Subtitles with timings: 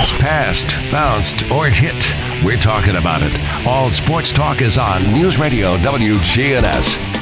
[0.00, 1.94] it's passed, bounced, or hit,
[2.42, 3.38] we're talking about it.
[3.66, 7.18] All sports talk is on News Radio WGNS.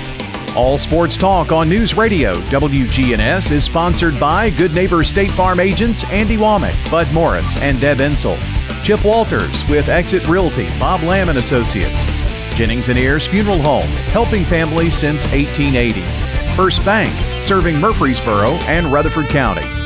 [0.57, 6.05] All Sports Talk on News Radio WGNS is sponsored by Good Neighbor State Farm agents
[6.05, 8.37] Andy Womack, Bud Morris, and Deb Insel.
[8.83, 12.05] Chip Walters with Exit Realty, Bob Lamb and Associates.
[12.57, 16.01] Jennings and Ayers Funeral Home, helping families since 1880.
[16.57, 17.13] First Bank,
[17.45, 19.78] serving Murfreesboro and Rutherford County.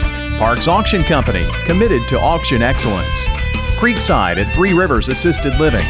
[0.43, 3.27] Parks Auction Company, committed to auction excellence.
[3.79, 5.87] Creekside at Three Rivers Assisted Living.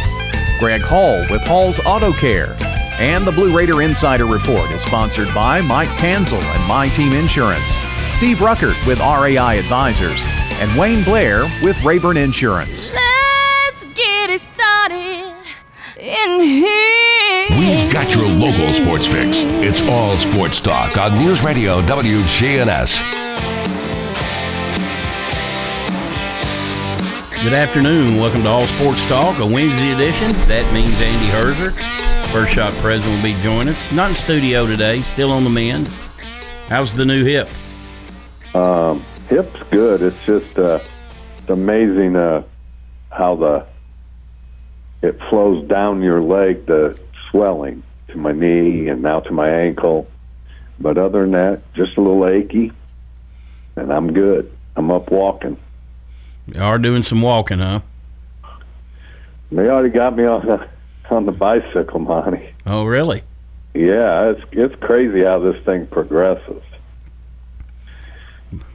[0.58, 2.54] Greg Hall with Hall's Auto Care.
[3.00, 7.64] And the Blue Raider Insider Report is sponsored by Mike Kanzel and My Team Insurance,
[8.10, 10.22] Steve Ruckert with RAI Advisors,
[10.60, 12.92] and Wayne Blair with Rayburn Insurance.
[12.92, 15.34] Let's get it started
[15.98, 17.46] in here.
[17.58, 19.44] We've got your local sports fix.
[19.64, 23.21] It's all sports talk on News Radio WGNS.
[27.42, 28.18] Good afternoon.
[28.18, 30.30] Welcome to All Sports Talk, a Wednesday edition.
[30.46, 31.72] That means Andy Herzer,
[32.30, 33.92] First Shot President, will be joining us.
[33.92, 35.88] Not in studio today, still on the mend.
[36.68, 37.48] How's the new hip?
[38.54, 40.02] Um, hip's good.
[40.02, 40.78] It's just uh,
[41.38, 42.44] it's amazing uh,
[43.10, 43.66] how the
[45.02, 46.96] it flows down your leg, the
[47.28, 50.06] swelling to my knee and now to my ankle.
[50.78, 52.70] But other than that, just a little achy,
[53.74, 54.56] and I'm good.
[54.76, 55.56] I'm up walking.
[56.46, 57.80] You are doing some walking, huh?
[59.50, 60.66] They already got me on the
[61.10, 62.48] on the bicycle, Monty.
[62.66, 63.22] Oh, really?
[63.74, 66.62] Yeah, it's it's crazy how this thing progresses.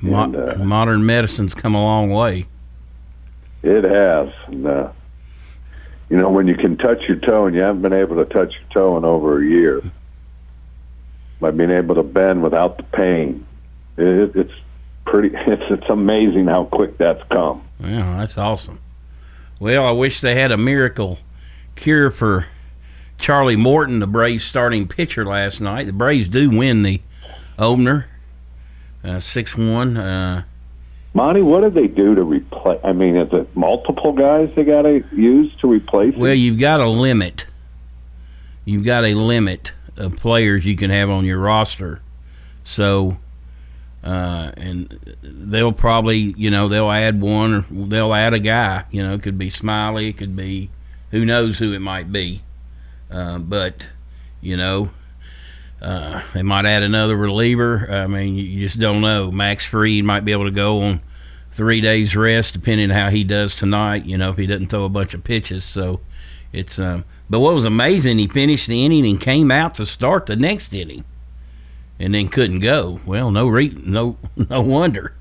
[0.01, 2.45] Mo- And, uh, modern medicine's come a long way.
[3.63, 4.29] It has.
[4.47, 4.89] And, uh,
[6.09, 8.53] you know, when you can touch your toe and you haven't been able to touch
[8.53, 9.81] your toe in over a year,
[11.39, 13.45] by being able to bend without the pain,
[13.97, 14.53] it, it's
[15.07, 15.35] pretty.
[15.47, 17.63] It's it's amazing how quick that's come.
[17.79, 18.79] Yeah, that's awesome.
[19.59, 21.17] Well, I wish they had a miracle
[21.75, 22.45] cure for
[23.17, 25.85] Charlie Morton, the Braves starting pitcher last night.
[25.85, 27.01] The Braves do win the
[27.57, 28.07] opener,
[29.03, 29.97] uh, six one.
[29.97, 30.43] Uh,
[31.13, 32.79] Monty, what do they do to replace?
[32.83, 36.15] I mean, is it multiple guys they got to use to replace?
[36.15, 36.37] well, him?
[36.37, 37.47] you've got a limit.
[38.65, 42.01] You've got a limit of players you can have on your roster.
[42.65, 43.17] So,
[44.07, 48.85] uh, and they'll probably, you know, they'll add one or they'll add a guy.
[48.89, 50.69] You know, it could be Smyly, it could be
[51.11, 52.41] who knows who it might be.
[53.11, 53.85] Uh, but,
[54.39, 54.91] you know,
[55.81, 57.85] uh, they might add another reliever.
[57.91, 59.29] I mean, you just don't know.
[59.29, 61.01] Max Fried might be able to go on
[61.51, 64.05] three days rest, depending on how he does tonight.
[64.05, 65.65] You know, if he doesn't throw a bunch of pitches.
[65.65, 65.99] So
[66.53, 66.79] it's.
[66.79, 70.37] Um, but what was amazing, he finished the inning and came out to start the
[70.37, 71.03] next inning,
[71.99, 72.99] and then couldn't go.
[73.05, 74.17] Well, no re- no
[74.49, 75.13] no wonder.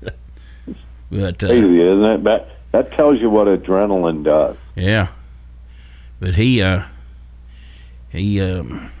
[1.11, 2.23] but uh, crazy, isn't it?
[2.23, 4.57] That that tells you what adrenaline does.
[4.75, 5.09] yeah,
[6.19, 6.83] but he uh,
[8.09, 8.91] he um,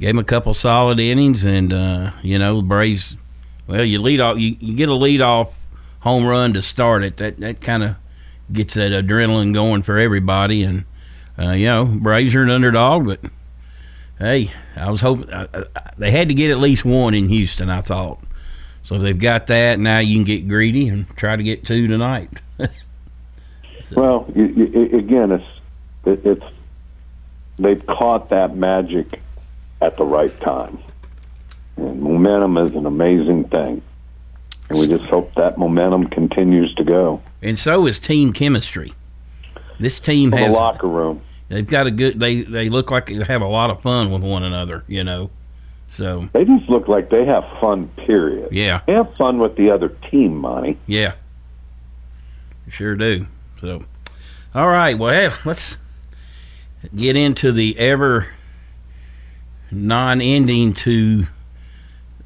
[0.00, 3.16] gave him a couple solid innings, and uh, you know the Braves.
[3.66, 5.56] Well, you lead off, you, you get a lead off
[6.00, 7.16] home run to start it.
[7.18, 7.96] That that kind of
[8.52, 10.84] gets that adrenaline going for everybody, and
[11.38, 13.20] uh, you know Braves are an underdog, but
[14.18, 15.64] hey, I was hoping uh, uh,
[15.98, 17.70] they had to get at least one in Houston.
[17.70, 18.20] I thought.
[18.84, 19.78] So they've got that.
[19.78, 22.30] Now you can get greedy and try to get two tonight.
[23.94, 25.44] Well, you, you, again, it's
[26.06, 26.44] it, it's
[27.58, 29.20] they've caught that magic
[29.80, 30.78] at the right time,
[31.76, 33.82] and momentum is an amazing thing,
[34.70, 37.20] and we just hope that momentum continues to go.
[37.42, 38.94] and so is team chemistry.
[39.78, 40.52] This team has.
[40.52, 41.20] The locker room,
[41.52, 44.22] they've got a good they they look like they have a lot of fun with
[44.22, 45.30] one another, you know.
[45.92, 47.88] So they just look like they have fun.
[47.96, 48.48] Period.
[48.50, 50.78] yeah, They have fun with the other team, Monty.
[50.86, 51.12] yeah,
[52.70, 53.26] sure do.
[53.60, 53.84] So
[54.54, 55.76] all right, well hey, let's
[56.94, 58.26] get into the ever
[59.70, 61.24] non-ending to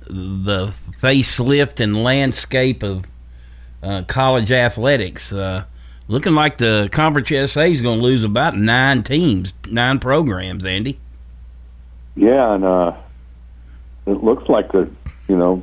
[0.09, 3.05] the facelift and landscape of
[3.83, 5.33] uh, college athletics.
[5.33, 5.65] Uh,
[6.09, 10.65] looking like the Conference USA is going to lose about nine teams, nine programs.
[10.65, 10.99] Andy.
[12.15, 12.97] Yeah, and uh,
[14.07, 14.91] it looks like the
[15.29, 15.63] you know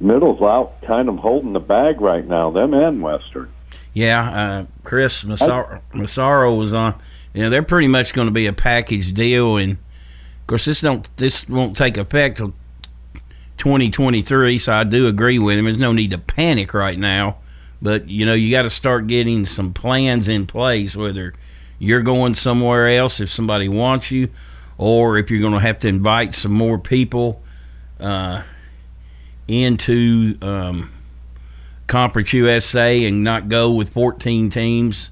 [0.00, 2.50] middle's out, kind of holding the bag right now.
[2.50, 3.52] Them and Western.
[3.92, 6.94] Yeah, uh, Chris Massaro, Massaro was on.
[7.34, 10.80] You know, they're pretty much going to be a package deal, and of course, this
[10.80, 12.54] don't this won't take effect till
[13.58, 14.58] 2023.
[14.58, 15.64] So I do agree with him.
[15.64, 17.36] There's no need to panic right now,
[17.82, 20.96] but you know, you got to start getting some plans in place.
[20.96, 21.34] Whether
[21.78, 24.28] you're going somewhere else, if somebody wants you,
[24.78, 27.42] or if you're going to have to invite some more people
[27.98, 28.42] uh,
[29.48, 30.90] into um,
[31.86, 35.10] Conference USA and not go with 14 teams.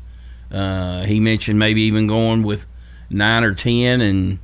[0.50, 2.64] Uh, he mentioned maybe even going with
[3.10, 4.38] nine or 10 and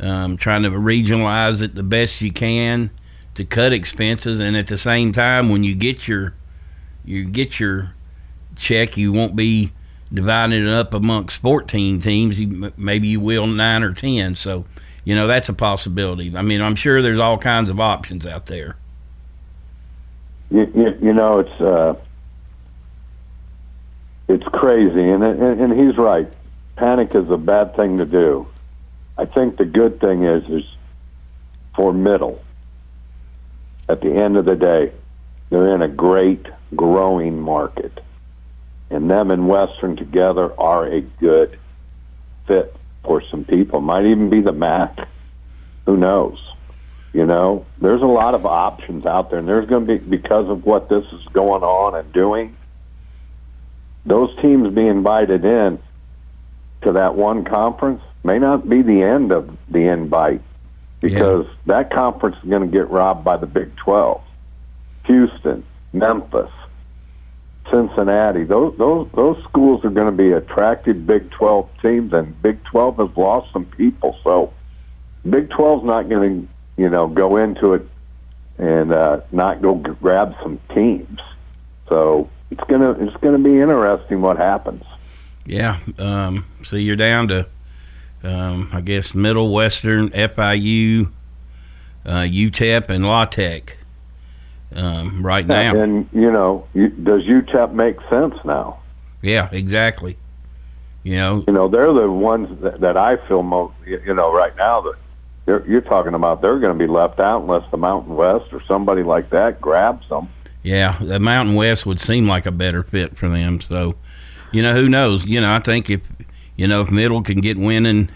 [0.00, 2.90] um, trying to regionalize it the best you can
[3.34, 4.40] to cut expenses.
[4.40, 6.34] And at the same time, when you get your
[7.06, 7.92] you get your
[8.56, 9.72] check, you won't be
[10.12, 12.38] dividing it up amongst 14 teams.
[12.38, 14.36] You, maybe you will nine or 10.
[14.36, 14.64] So,
[15.04, 16.36] you know, that's a possibility.
[16.36, 18.76] I mean, I'm sure there's all kinds of options out there.
[20.50, 21.94] You, you, you know, it's uh,
[24.28, 26.28] it's crazy, and, and and he's right.
[26.76, 28.46] Panic is a bad thing to do.
[29.18, 30.64] I think the good thing is is
[31.74, 32.42] for middle.
[33.88, 34.92] At the end of the day,
[35.50, 38.00] they're in a great growing market,
[38.90, 41.58] and them and Western together are a good
[42.46, 42.74] fit
[43.04, 43.80] for some people.
[43.80, 45.08] Might even be the MAC.
[45.86, 46.38] Who knows?
[47.12, 50.48] You know, there's a lot of options out there, and there's going to be because
[50.48, 52.56] of what this is going on and doing.
[54.04, 55.78] Those teams being invited in
[56.82, 60.42] to that one conference may not be the end of the invite
[61.00, 61.52] because yeah.
[61.66, 64.20] that conference is going to get robbed by the Big 12.
[65.04, 65.64] Houston,
[65.98, 66.50] Memphis,
[67.70, 72.62] Cincinnati, those those those schools are going to be attractive Big 12 teams, and Big
[72.64, 74.18] 12 has lost some people.
[74.22, 74.52] So
[75.28, 77.86] Big 12's not going to you know, go into it
[78.58, 81.20] and uh, not go grab some teams.
[81.88, 84.84] So it's gonna it's gonna be interesting what happens.
[85.44, 85.78] Yeah.
[85.98, 87.46] Um, so you're down to,
[88.24, 91.10] um, I guess, Middle Western, FIU,
[92.04, 93.76] uh, UTEP, and La Tech
[94.76, 95.74] um, right now.
[95.76, 98.78] And you know, you, does UTEP make sense now?
[99.22, 100.16] Yeah, exactly.
[101.02, 103.74] You know, you know, they're the ones that, that I feel most.
[103.86, 104.94] You know, right now that
[105.46, 108.62] you're, you're talking about they're going to be left out unless the Mountain West or
[108.62, 110.28] somebody like that grabs them.
[110.62, 113.60] Yeah, the Mountain West would seem like a better fit for them.
[113.60, 113.94] So,
[114.50, 115.24] you know, who knows?
[115.24, 116.00] You know, I think if
[116.56, 118.10] you know if Middle can get winning,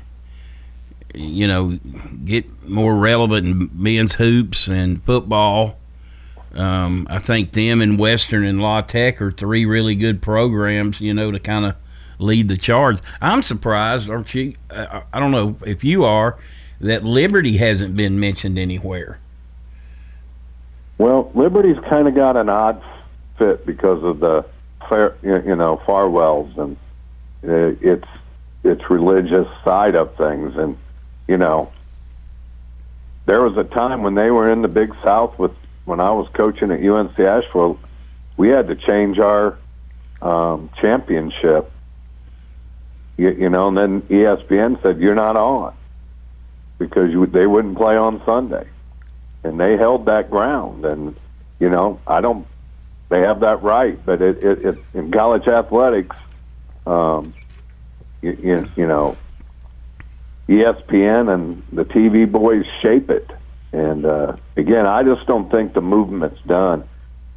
[1.15, 1.79] you know,
[2.25, 5.77] get more relevant in men's hoops and football.
[6.55, 11.01] Um, I think them and Western and La Tech are three really good programs.
[11.01, 11.77] You know, to kind of
[12.19, 12.99] lead the charge.
[13.21, 14.55] I'm surprised, aren't you?
[14.71, 16.39] I, I don't know if you are
[16.81, 19.19] that Liberty hasn't been mentioned anywhere.
[20.99, 22.83] Well, Liberty's kind of got an odd
[23.39, 24.45] fit because of the
[24.89, 26.77] fair, you know, Falwells and
[27.49, 28.07] uh, its
[28.63, 30.77] its religious side of things, and
[31.27, 31.73] you know,
[33.25, 35.53] there was a time when they were in the Big South with
[35.85, 37.79] when I was coaching at UNC Asheville,
[38.37, 39.59] we had to change our
[40.23, 41.71] um, championship.
[43.17, 45.75] You, you know, and then ESPN said you're not on
[46.79, 48.67] because you, they wouldn't play on Sunday,
[49.45, 50.85] and they held that ground.
[50.85, 51.15] And
[51.59, 52.47] you know, I don't.
[53.11, 56.17] They have that right, but it, it, it in college athletics,
[56.87, 57.35] um,
[58.23, 59.17] you, you, you know,
[60.49, 63.31] ESPN and the TV boys shape it.
[63.73, 66.89] And uh, again, I just don't think the movement's done.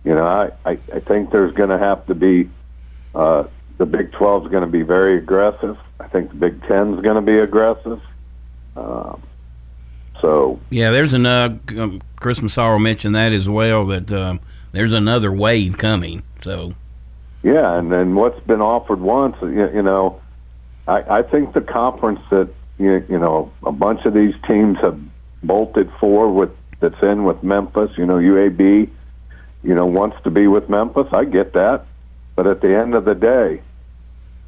[0.04, 2.50] You know, I, I, I think there's going to have to be
[3.16, 3.46] uh,
[3.78, 5.78] the Big 12 is going to be very aggressive.
[6.00, 8.02] I think the Big 10 is going to be aggressive.
[8.76, 9.22] Um,
[10.20, 11.60] so yeah, there's another.
[11.78, 13.86] Um, Chris Massaro mentioned that as well.
[13.86, 14.40] That um,
[14.72, 16.24] there's another wave coming.
[16.42, 16.74] So
[17.44, 20.22] yeah, and then what's been offered once, you, you know,
[20.88, 22.50] I, I think the conference that
[22.80, 25.00] you, you know a bunch of these teams have
[25.44, 27.92] bolted for with that's in with Memphis.
[27.98, 28.90] You know, UAB,
[29.64, 31.08] you know, wants to be with Memphis.
[31.12, 31.86] I get that,
[32.36, 33.62] but at the end of the day,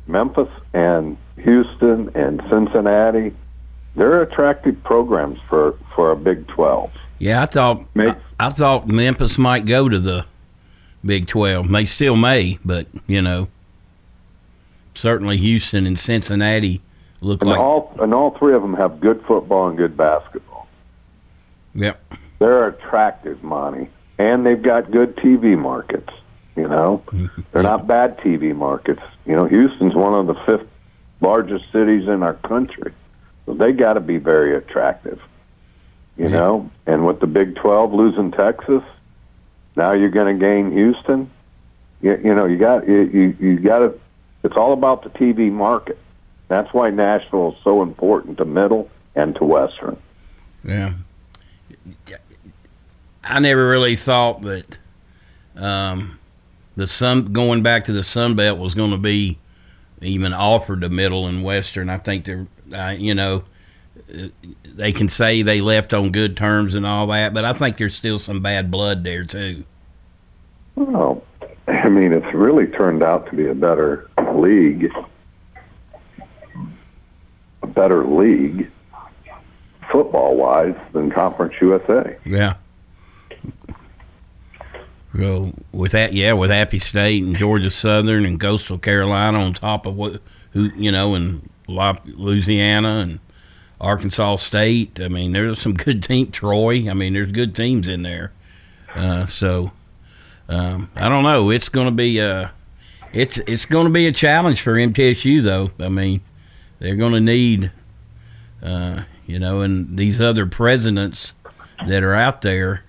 [0.07, 3.33] Memphis and Houston and Cincinnati
[3.95, 6.91] they're attractive programs for for a Big Twelve.
[7.19, 10.25] Yeah, I thought I, I, thought Memphis might go to the
[11.03, 11.69] Big Twelve.
[11.69, 13.47] They still may, but you know,
[14.95, 16.81] certainly Houston and Cincinnati
[17.21, 20.44] look and like all and all three of them have good football and good basketball.
[21.75, 26.09] Yep, they're attractive, Monty, and they've got good TV markets.
[26.55, 27.03] You know,
[27.51, 29.01] they're not bad TV markets.
[29.25, 30.67] You know, Houston's one of the fifth
[31.21, 32.93] largest cities in our country.
[33.45, 35.21] So they got to be very attractive,
[36.17, 36.31] you yeah.
[36.31, 36.71] know.
[36.85, 38.83] And with the Big 12 losing Texas,
[39.75, 41.29] now you're going to gain Houston.
[42.01, 43.99] You, you know, you got you you, you got to.
[44.43, 45.97] It's all about the TV market.
[46.47, 49.97] That's why Nashville is so important to Middle and to Western.
[50.63, 50.93] Yeah,
[53.23, 54.77] I never really thought that
[55.55, 56.19] um,
[56.75, 59.37] the sun going back to the Sun Belt was going to be
[60.01, 61.89] even offered to Middle and Western.
[61.89, 63.43] I think they're uh, you know,
[64.65, 67.95] they can say they left on good terms and all that, but I think there's
[67.95, 69.63] still some bad blood there too.
[70.75, 71.23] Well,
[71.67, 74.91] I mean, it's really turned out to be a better league,
[77.61, 78.69] a better league,
[79.95, 82.17] football wise, than Conference USA.
[82.25, 82.55] Yeah.
[85.13, 89.85] Well, with that, yeah, with Appy State and Georgia Southern and Coastal Carolina on top
[89.85, 90.21] of what,
[90.51, 93.19] who you know, and Louisiana and
[93.79, 94.99] Arkansas State.
[94.99, 96.29] I mean, there's some good team.
[96.29, 96.89] Troy.
[96.89, 98.33] I mean, there's good teams in there.
[98.93, 99.71] Uh, so
[100.49, 101.51] um, I don't know.
[101.51, 102.51] It's going to be a,
[103.13, 105.71] it's it's going to be a challenge for MTSU though.
[105.79, 106.19] I mean,
[106.79, 107.71] they're going to need,
[108.61, 111.33] uh, you know, and these other presidents
[111.87, 112.83] that are out there.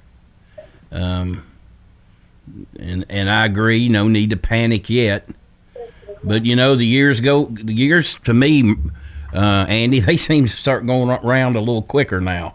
[0.93, 1.45] Um,
[2.79, 3.89] and and I agree.
[3.89, 5.29] No need to panic yet.
[6.23, 7.47] But you know, the years go.
[7.47, 8.75] The years to me,
[9.35, 12.55] uh, Andy, they seem to start going around a little quicker now.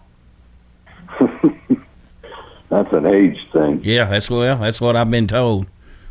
[2.69, 3.81] That's an age thing.
[3.83, 5.67] Yeah, that's well, that's what I've been told.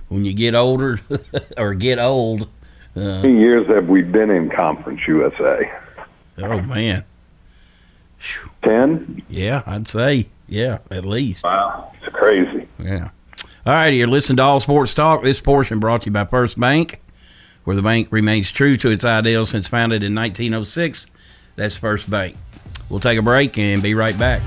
[0.09, 1.01] When you get older
[1.57, 2.49] or get old,
[2.95, 5.73] How many years have we been in Conference USA?
[6.37, 7.03] oh man,
[8.63, 9.23] Ten?
[9.29, 11.45] yeah, I'd say yeah, at least.
[11.45, 12.67] Wow, it's crazy.
[12.79, 13.11] Yeah.
[13.67, 15.23] All right, you're listening to All Sports Talk.
[15.23, 17.01] This portion brought to you by First Bank,
[17.65, 21.07] where the bank remains true to its ideals since founded in 1906.
[21.57, 22.37] That's First Bank.
[22.89, 24.43] We'll take a break and be right back.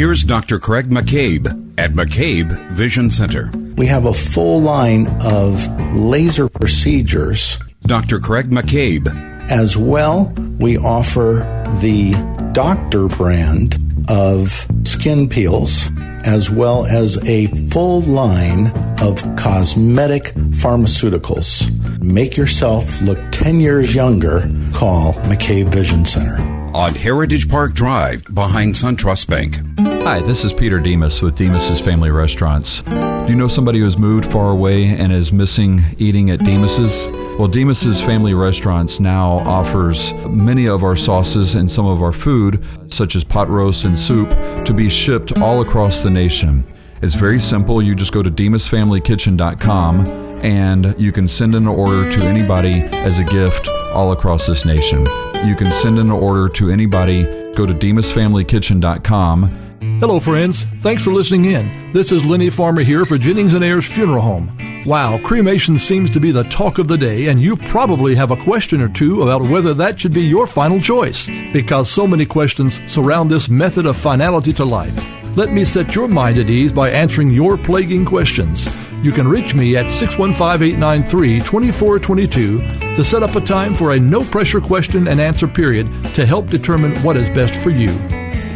[0.00, 0.58] Here's Dr.
[0.58, 3.50] Craig McCabe at McCabe Vision Center.
[3.76, 5.62] We have a full line of
[5.94, 7.58] laser procedures.
[7.82, 8.18] Dr.
[8.18, 9.08] Craig McCabe,
[9.50, 11.44] As well, we offer
[11.82, 12.12] the
[12.52, 13.78] doctor brand
[14.08, 15.90] of skin peels,
[16.24, 18.68] as well as a full line
[19.02, 21.68] of cosmetic pharmaceuticals.
[22.02, 24.50] Make yourself look 10 years younger.
[24.72, 26.49] Call McCabe Vision Center.
[26.74, 29.58] On Heritage Park Drive behind SunTrust Bank.
[30.04, 32.82] Hi, this is Peter Demos with Demos's Family Restaurants.
[32.82, 37.08] Do you know somebody who's moved far away and is missing eating at Demos's?
[37.40, 42.64] Well, Demos's Family Restaurants now offers many of our sauces and some of our food,
[42.88, 44.30] such as pot roast and soup,
[44.64, 46.64] to be shipped all across the nation.
[47.02, 47.82] It's very simple.
[47.82, 50.06] You just go to demasfamilykitchen.com
[50.44, 55.04] and you can send an order to anybody as a gift all across this nation.
[55.44, 57.24] You can send an order to anybody.
[57.54, 59.70] Go to demasfamilykitchen.com
[60.00, 60.64] Hello, friends.
[60.80, 61.92] Thanks for listening in.
[61.92, 64.58] This is Lenny Farmer here for Jennings and Ayers Funeral Home.
[64.86, 68.42] Wow, cremation seems to be the talk of the day, and you probably have a
[68.44, 72.80] question or two about whether that should be your final choice, because so many questions
[72.90, 74.94] surround this method of finality to life.
[75.36, 78.68] Let me set your mind at ease by answering your plaguing questions.
[79.02, 82.58] You can reach me at 615 893 2422
[82.96, 86.48] to set up a time for a no pressure question and answer period to help
[86.48, 88.19] determine what is best for you.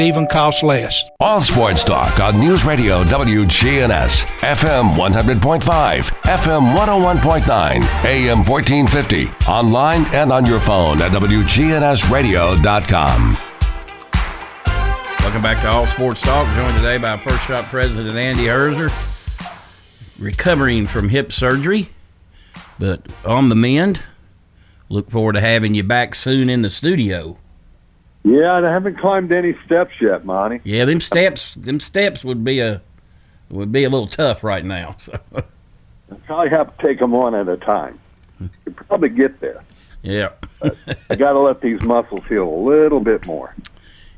[0.00, 1.04] even costs less.
[1.20, 10.32] All sports talk on News Radio WGNS, FM 100.5, FM 101.9, AM 1450, online and
[10.32, 13.38] on your phone at WGNSradio.com.
[15.20, 16.46] Welcome back to All Sports Talk.
[16.54, 18.92] Joined today by First Shot President Andy Herzer,
[20.18, 21.88] recovering from hip surgery,
[22.78, 24.02] but on the mend.
[24.88, 27.36] Look forward to having you back soon in the studio.
[28.26, 30.60] Yeah, I haven't climbed any steps yet, Monty.
[30.64, 32.82] Yeah, them steps, them steps would be a
[33.50, 34.96] would be a little tough right now.
[34.98, 38.00] So, I probably have to take them one at a time.
[38.40, 39.62] You probably get there.
[40.02, 40.30] yeah,
[41.08, 43.54] I got to let these muscles heal a little bit more.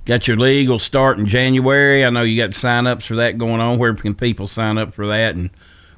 [0.06, 2.02] got your league will start in January.
[2.02, 3.78] I know you got sign-ups for that going on.
[3.78, 5.34] Where can people sign up for that?
[5.34, 5.50] And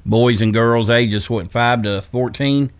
[0.05, 2.71] boys and girls ages what five to fourteen?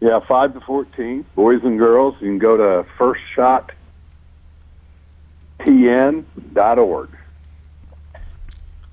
[0.00, 2.14] Yeah, five to fourteen, boys and girls.
[2.20, 2.88] You can go to
[5.64, 7.08] firstshottn.org.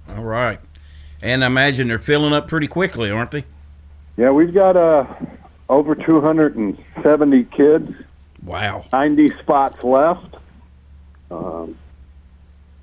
[0.10, 0.60] All right,
[1.22, 3.44] and I imagine they're filling up pretty quickly, aren't they?
[4.16, 5.06] Yeah, we've got uh,
[5.70, 7.94] over 270 kids,
[8.44, 8.86] Wow.
[8.94, 10.36] 90 spots left.
[11.30, 11.76] Um,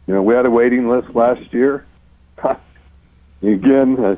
[0.07, 1.87] you know, we had a waiting list last year.
[3.43, 4.17] Again, uh,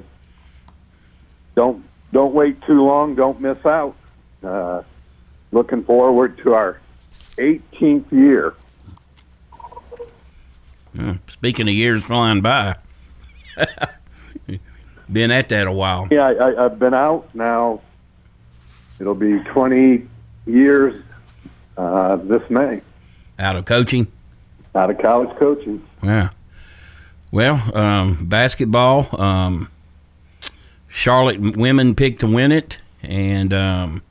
[1.55, 3.15] don't don't wait too long.
[3.15, 3.95] Don't miss out.
[4.43, 4.83] Uh,
[5.53, 6.81] looking forward to our
[7.37, 8.55] 18th year
[11.33, 12.77] Speaking of years flying by,
[15.13, 16.09] been at that a while.
[16.11, 17.81] Yeah, I, I, I've been out now.
[18.99, 20.07] It'll be 20
[20.47, 21.03] years
[21.77, 22.81] uh, this May
[23.39, 24.07] Out of coaching.
[24.75, 25.85] out of college coaching.
[26.03, 26.31] Yeah.
[27.31, 29.21] Well, um, basketball.
[29.21, 29.69] Um,
[30.89, 34.03] Charlotte women picked to win it, and um,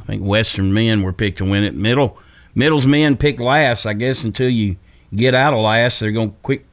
[0.00, 1.74] I think Western men were picked to win it.
[1.74, 2.18] Middle
[2.56, 3.86] Middle's men picked last.
[3.86, 4.76] I guess until you
[5.14, 6.66] get out of last, they're going to quick.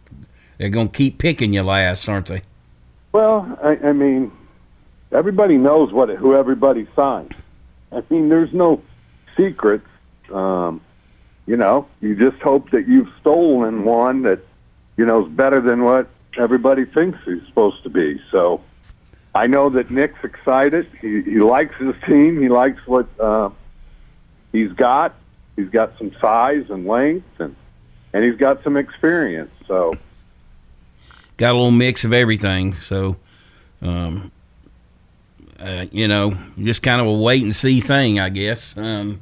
[0.57, 2.41] They're going to keep picking you last, aren't they?
[3.13, 4.31] Well, I, I mean,
[5.11, 7.35] everybody knows what who everybody signed.
[7.91, 8.81] I mean, there's no
[9.35, 9.87] secrets.
[10.31, 10.81] Um,
[11.47, 14.39] you know, you just hope that you've stolen one that
[14.97, 18.21] you know is better than what everybody thinks he's supposed to be.
[18.29, 18.61] So,
[19.33, 20.87] I know that Nick's excited.
[21.01, 22.39] He he likes his team.
[22.39, 23.49] He likes what uh,
[24.51, 25.15] he's got.
[25.55, 27.55] He's got some size and length, and
[28.13, 29.51] and he's got some experience.
[29.67, 29.93] So.
[31.37, 32.75] got a little mix of everything.
[32.77, 33.15] So,
[33.81, 34.31] um,
[35.59, 38.73] uh, you know, just kind of a wait and see thing, I guess.
[38.77, 39.21] Um,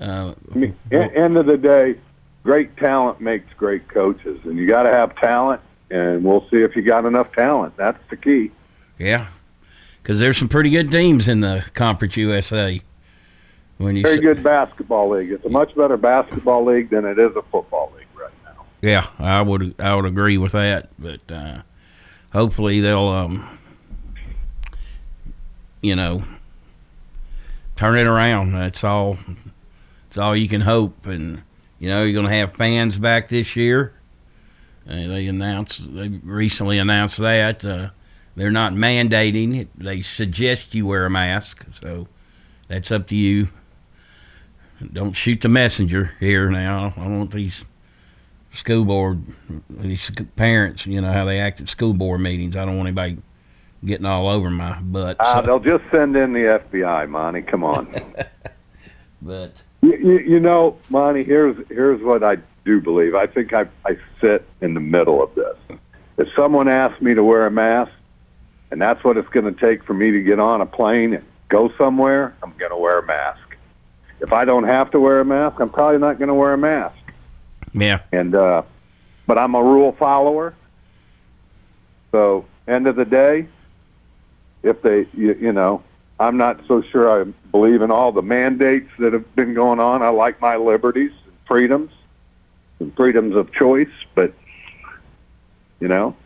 [0.00, 1.96] uh, I mean, e- end of the day,
[2.42, 5.60] great talent makes great coaches, and you got to have talent.
[5.90, 7.76] And we'll see if you got enough talent.
[7.76, 8.50] That's the key.
[8.98, 9.28] yeah,
[10.02, 12.80] because there's some pretty good teams in the Conference USA.
[13.78, 15.30] When you Very s- good basketball league.
[15.30, 17.95] It's a much better basketball league than it is a football league.
[18.86, 20.88] Yeah, I would I would agree with that.
[20.98, 21.62] But uh,
[22.32, 23.58] hopefully they'll, um,
[25.82, 26.22] you know,
[27.74, 28.52] turn it around.
[28.52, 29.18] That's all.
[30.08, 31.06] That's all you can hope.
[31.06, 31.42] And
[31.78, 33.92] you know, you're going to have fans back this year.
[34.86, 37.90] They announced they recently announced that uh,
[38.36, 39.68] they're not mandating it.
[39.76, 41.66] They suggest you wear a mask.
[41.80, 42.06] So
[42.68, 43.48] that's up to you.
[44.92, 46.94] Don't shoot the messenger here now.
[46.96, 47.64] I want these
[48.56, 49.22] school board,
[49.68, 52.56] these parents, you know, how they act at school board meetings.
[52.56, 53.18] I don't want anybody
[53.84, 55.16] getting all over my butt.
[55.20, 57.42] Uh, they'll just send in the FBI, Monty.
[57.42, 57.88] Come on.
[59.22, 61.24] but you, you, you know, Monty.
[61.24, 63.14] Here's here's what I do believe.
[63.14, 65.78] I think I I sit in the middle of this.
[66.18, 67.92] If someone asks me to wear a mask,
[68.70, 71.24] and that's what it's going to take for me to get on a plane and
[71.48, 73.40] go somewhere, I'm going to wear a mask.
[74.20, 76.58] If I don't have to wear a mask, I'm probably not going to wear a
[76.58, 76.96] mask.
[77.76, 78.62] Yeah, And uh,
[79.26, 80.54] but I'm a rule follower.
[82.12, 83.46] So end of the day,
[84.62, 85.82] if they you, you know,
[86.18, 90.02] I'm not so sure I believe in all the mandates that have been going on.
[90.02, 91.92] I like my liberties and freedoms
[92.80, 94.32] and freedoms of choice, but
[95.80, 96.16] you know,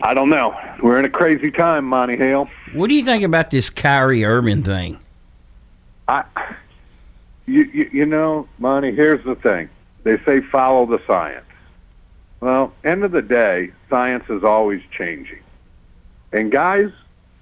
[0.00, 0.54] I don't know.
[0.82, 2.50] We're in a crazy time, Monty Hale.
[2.74, 4.98] what do you think about this Kyrie Irving thing?
[6.08, 6.24] I,
[7.46, 9.70] you, you, you know, Monty, here's the thing.
[10.04, 11.46] They say follow the science.
[12.40, 15.42] Well, end of the day, science is always changing.
[16.32, 16.90] And guys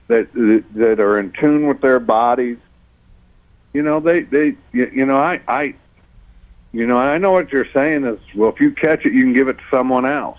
[0.09, 0.33] that
[0.75, 2.59] that are in tune with their bodies,
[3.73, 5.75] you know, they they you, know, I I
[6.73, 9.33] you know, I know what you're saying is, well, if you catch it, you can
[9.33, 10.39] give it to someone else.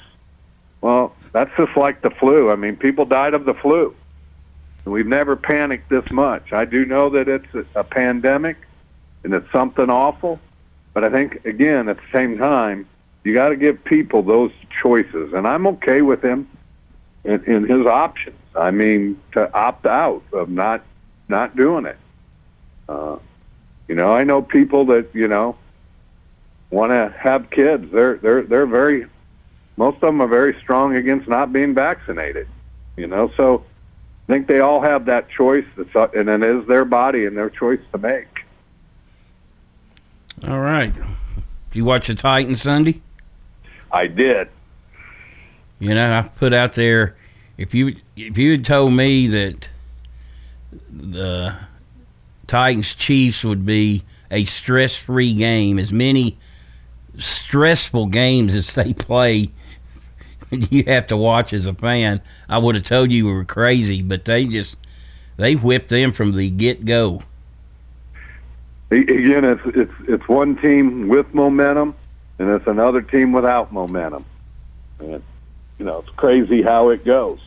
[0.81, 2.51] Well, that's just like the flu.
[2.51, 3.95] I mean, people died of the flu.
[4.85, 6.53] We've never panicked this much.
[6.53, 8.57] I do know that it's a, a pandemic
[9.23, 10.39] and it's something awful,
[10.93, 12.87] but I think again at the same time
[13.23, 14.51] you got to give people those
[14.81, 16.47] choices, and I'm okay with him
[17.23, 18.37] in, in his options.
[18.55, 20.83] I mean, to opt out of not
[21.27, 21.97] not doing it.
[22.89, 23.17] Uh,
[23.87, 25.55] you know, I know people that you know
[26.69, 27.91] want to have kids.
[27.91, 29.05] They're they're they're very
[29.77, 32.47] most of them are very strong against not being vaccinated.
[32.97, 33.63] You know, so
[34.27, 37.49] I think they all have that choice, that's, and it is their body and their
[37.49, 38.30] choice to make.
[40.47, 40.93] All right,
[41.73, 43.01] you watch the Titans Sunday?
[43.91, 44.49] I did.
[45.79, 47.15] You know, I put out there
[47.57, 49.69] if you if you had told me that
[50.89, 51.55] the
[52.47, 56.37] Titans Chiefs would be a stress free game, as many
[57.19, 59.51] stressful games as they play,
[60.49, 62.21] you have to watch as a fan.
[62.49, 64.75] I would have told you we were crazy, but they just
[65.37, 67.21] they whipped them from the get go.
[68.91, 71.95] Again, it's it's it's one team with momentum,
[72.39, 74.25] and it's another team without momentum.
[74.99, 75.23] And
[75.79, 77.39] you know, it's crazy how it goes.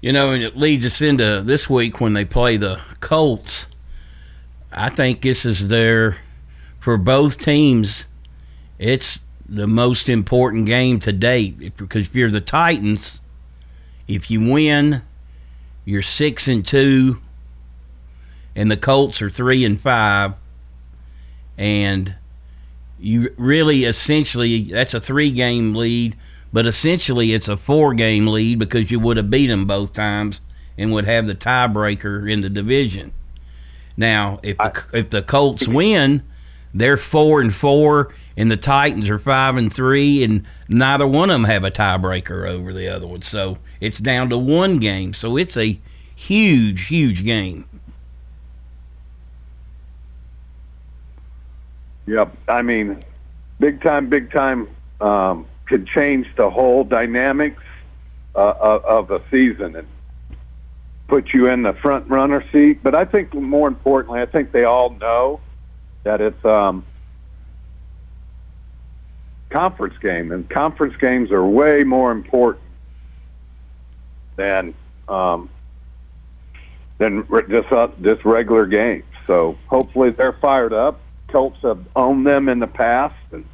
[0.00, 3.66] You know, and it leads us into this week when they play the Colts.
[4.72, 6.16] I think this is their,
[6.78, 8.06] for both teams,
[8.78, 11.76] it's the most important game to date.
[11.76, 13.20] Because if you're the Titans,
[14.08, 15.02] if you win,
[15.84, 17.20] you're six and two,
[18.56, 20.32] and the Colts are three and five,
[21.60, 22.14] and
[22.98, 26.16] you really essentially that's a three game lead,
[26.52, 30.40] but essentially it's a four game lead because you would have beat them both times
[30.78, 33.12] and would have the tiebreaker in the division.
[33.96, 36.22] Now, if the, if the Colts win,
[36.72, 41.34] they're four and four, and the Titans are five and three, and neither one of
[41.34, 43.20] them have a tiebreaker over the other one.
[43.20, 45.12] So it's down to one game.
[45.12, 45.78] So it's a
[46.14, 47.66] huge, huge game.
[52.10, 52.36] Yep.
[52.48, 53.00] I mean,
[53.60, 54.68] big time, big time
[55.00, 57.62] um, could change the whole dynamics
[58.34, 59.86] uh, of, a season and
[61.06, 62.82] put you in the front runner seat.
[62.82, 65.38] But I think more importantly, I think they all know
[66.02, 66.84] that it's um,
[69.50, 72.64] conference game, and conference games are way more important
[74.34, 74.74] than
[75.08, 75.48] um,
[76.98, 79.04] than just uh, just regular games.
[79.28, 81.00] So hopefully they're fired up.
[81.30, 83.44] Colts have owned them in the past, and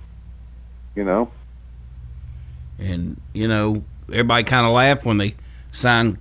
[0.95, 1.31] you know,
[2.79, 5.35] And you know, everybody kind of laughed when they
[5.73, 6.19] signed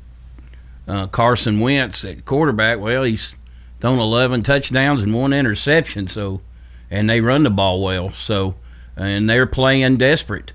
[0.87, 2.79] uh, Carson Wentz at quarterback.
[2.79, 3.35] Well, he's
[3.79, 6.07] thrown 11 touchdowns and one interception.
[6.07, 6.41] So,
[6.89, 8.09] and they run the ball well.
[8.11, 8.55] So,
[8.95, 10.53] and they're playing desperate.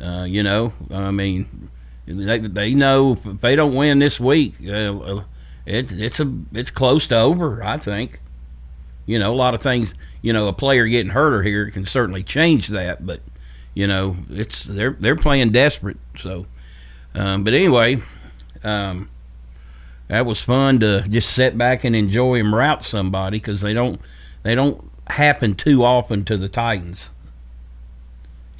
[0.00, 1.70] Uh, you know, I mean,
[2.06, 5.22] they they know if they don't win this week, uh,
[5.66, 7.62] it, it's a it's close to over.
[7.62, 8.20] I think.
[9.10, 9.94] You know, a lot of things.
[10.22, 13.20] You know, a player getting hurt or here can certainly change that, but
[13.74, 15.96] you know, it's they're they're playing desperate.
[16.16, 16.46] So,
[17.16, 18.02] um, but anyway,
[18.62, 19.08] um,
[20.06, 24.00] that was fun to just sit back and enjoy and route somebody because they don't
[24.44, 27.10] they don't happen too often to the Titans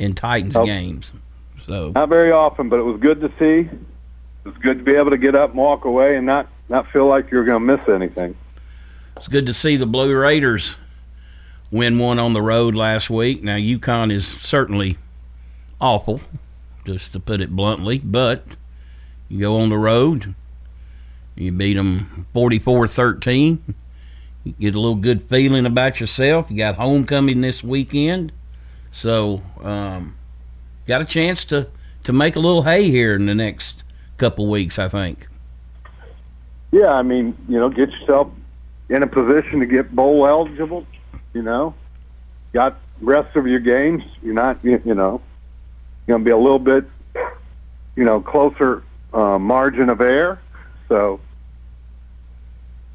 [0.01, 1.13] in Titans games.
[1.65, 3.69] So not very often, but it was good to see.
[3.69, 6.91] It was good to be able to get up and walk away and not not
[6.91, 8.35] feel like you're going to miss anything.
[9.21, 10.77] It's good to see the Blue Raiders
[11.71, 13.43] win one on the road last week.
[13.43, 14.97] Now UConn is certainly
[15.79, 16.23] awful,
[16.87, 18.43] just to put it bluntly, but
[19.29, 20.35] you go on the road,
[21.35, 23.59] you beat them 44-13.
[24.45, 26.51] You get a little good feeling about yourself.
[26.51, 28.33] You got homecoming this weekend,
[28.91, 30.17] so um,
[30.87, 31.67] got a chance to
[32.05, 33.85] to make a little hay here in the next
[34.17, 34.79] couple weeks.
[34.79, 35.29] I think.
[36.73, 38.31] Yeah, I mean, you know, get yourself
[38.91, 40.87] in a position to get bowl eligible.
[41.33, 41.75] You know,
[42.53, 44.03] got rest of your games.
[44.23, 45.23] You're not, you, you know,
[46.07, 46.85] going to be a little bit,
[47.97, 48.83] you know, closer
[49.15, 50.41] uh, margin of error.
[50.89, 51.21] So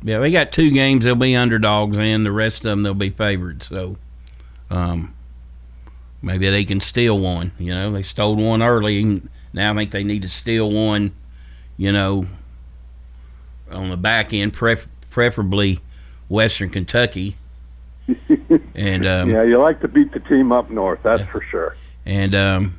[0.03, 2.23] Yeah, they got two games they'll be underdogs in.
[2.23, 3.63] The rest of them they'll be favored.
[3.63, 3.95] So,
[4.69, 5.13] um,
[6.21, 7.51] maybe they can steal one.
[7.57, 9.01] You know, they stole one early.
[9.01, 11.13] and Now I think they need to steal one.
[11.77, 12.25] You know,
[13.71, 15.79] on the back end, pref- preferably
[16.27, 17.37] Western Kentucky.
[18.75, 20.99] and um, yeah, you like to beat the team up north.
[21.03, 21.77] That's for sure.
[22.05, 22.77] and um,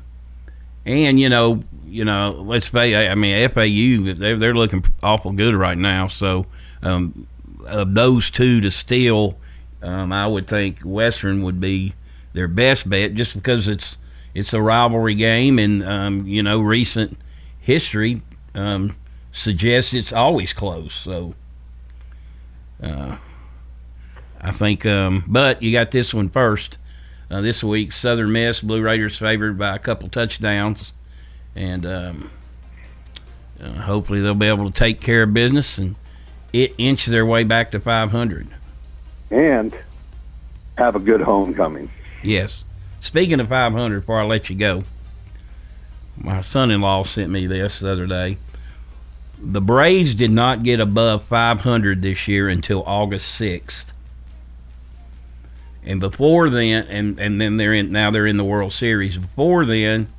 [0.85, 5.55] and you know, you know, let's say I mean FAU they're they're looking awful good
[5.55, 6.07] right now.
[6.07, 6.45] So
[6.83, 7.25] um,
[7.65, 9.39] of those two to steal,
[9.81, 11.95] um, I would think Western would be
[12.33, 13.97] their best bet, just because it's
[14.35, 17.17] it's a rivalry game, and um, you know, recent
[17.59, 18.21] history
[18.53, 18.95] um,
[19.33, 20.93] suggests it's always close.
[20.93, 21.33] So.
[22.81, 23.17] Uh,
[24.39, 26.77] I think, um, but you got this one first.
[27.29, 30.93] Uh, this week, Southern Miss Blue Raiders favored by a couple touchdowns,
[31.55, 32.31] and um,
[33.61, 35.95] uh, hopefully they'll be able to take care of business and
[36.53, 38.47] it inch their way back to 500.
[39.31, 39.77] And
[40.77, 41.89] have a good homecoming.
[42.23, 42.63] Yes.
[43.01, 44.83] Speaking of 500, before I let you go,
[46.15, 48.37] my son-in-law sent me this the other day.
[49.39, 53.93] The Braves did not get above 500 this year until August 6th.
[55.83, 59.17] And before then, and, and then they're in now they're in the World Series.
[59.17, 60.09] Before then,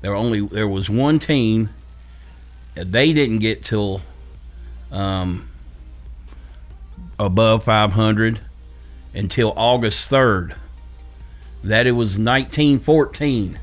[0.00, 1.70] there only there was one team.
[2.74, 4.00] That they didn't get till
[4.90, 5.50] um,
[7.18, 8.40] above 500
[9.12, 10.54] until August 3rd.
[11.64, 13.58] That it was 1914,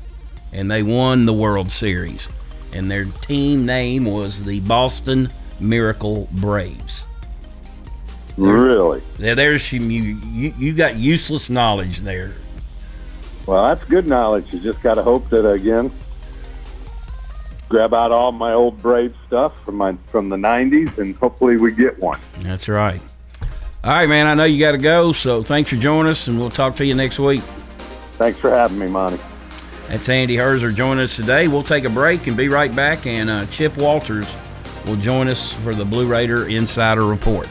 [0.52, 2.28] and they won the World Series.
[2.72, 5.28] And their team name was the Boston
[5.58, 7.04] Miracle Braves.
[8.36, 9.02] Really?
[9.18, 12.32] There, there's some you, you you got useless knowledge there.
[13.46, 14.52] Well, that's good knowledge.
[14.52, 15.90] You just got to hope that again.
[17.68, 21.72] Grab out all my old Brave stuff from my from the '90s, and hopefully we
[21.72, 22.20] get one.
[22.40, 23.00] That's right.
[23.82, 24.26] All right, man.
[24.26, 26.84] I know you got to go, so thanks for joining us, and we'll talk to
[26.84, 27.40] you next week.
[27.40, 29.18] Thanks for having me, Monty.
[29.90, 31.48] That's Andy Herzer joining us today.
[31.48, 34.24] We'll take a break and be right back, and uh, Chip Walters
[34.86, 37.48] will join us for the Blue Raider Insider Report.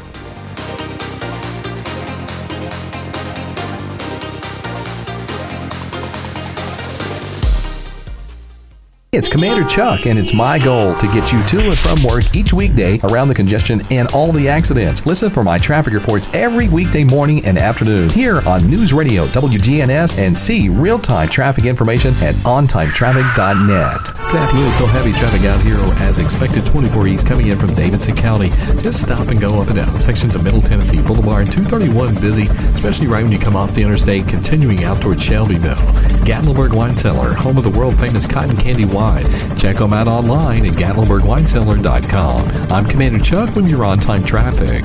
[9.19, 12.53] It's Commander Chuck, and it's my goal to get you to and from work each
[12.53, 15.05] weekday around the congestion and all the accidents.
[15.05, 20.17] Listen for my traffic reports every weekday morning and afternoon here on News Radio WGNS
[20.19, 24.05] and see real time traffic information at ontimetraffic.net.
[24.31, 24.71] Good afternoon.
[24.71, 28.51] Still heavy traffic out here as expected 24 east coming in from Davidson County.
[28.81, 31.47] Just stop and go up and down sections of Middle Tennessee Boulevard.
[31.47, 35.75] 231 busy, especially right when you come off the interstate, continuing out towards Shelbyville.
[36.23, 39.57] Gatlinburg Wine Cellar, home of the world famous cotton candy wine wine.
[39.57, 42.71] Check them out online at GatlinburgWineCellar.com.
[42.71, 44.83] I'm Commander Chuck when you're on time traffic.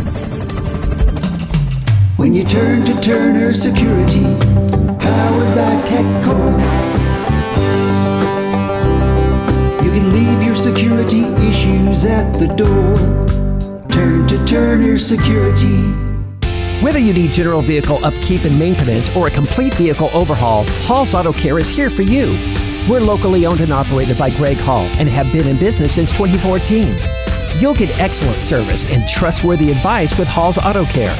[2.16, 6.60] When you turn to Turner Security, powered by TechCore,
[9.84, 12.94] you can leave your security issues at the door.
[13.88, 15.92] Turn to Turner Security.
[16.82, 21.32] Whether you need general vehicle upkeep and maintenance or a complete vehicle overhaul, Hall's Auto
[21.32, 22.36] Care is here for you.
[22.88, 26.94] We're locally owned and operated by Greg Hall and have been in business since 2014.
[27.58, 31.14] You'll get excellent service and trustworthy advice with Hall's Auto Care.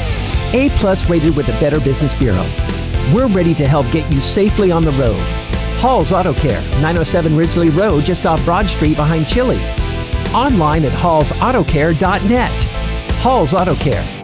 [0.53, 2.47] A plus rated with the Better Business Bureau.
[3.15, 5.19] We're ready to help get you safely on the road.
[5.81, 9.73] Hall's Auto Care, 907 Ridgely Road, just off Broad Street behind Chili's.
[10.35, 12.65] Online at hallsautocare.net.
[13.23, 14.24] Hall's Auto Care.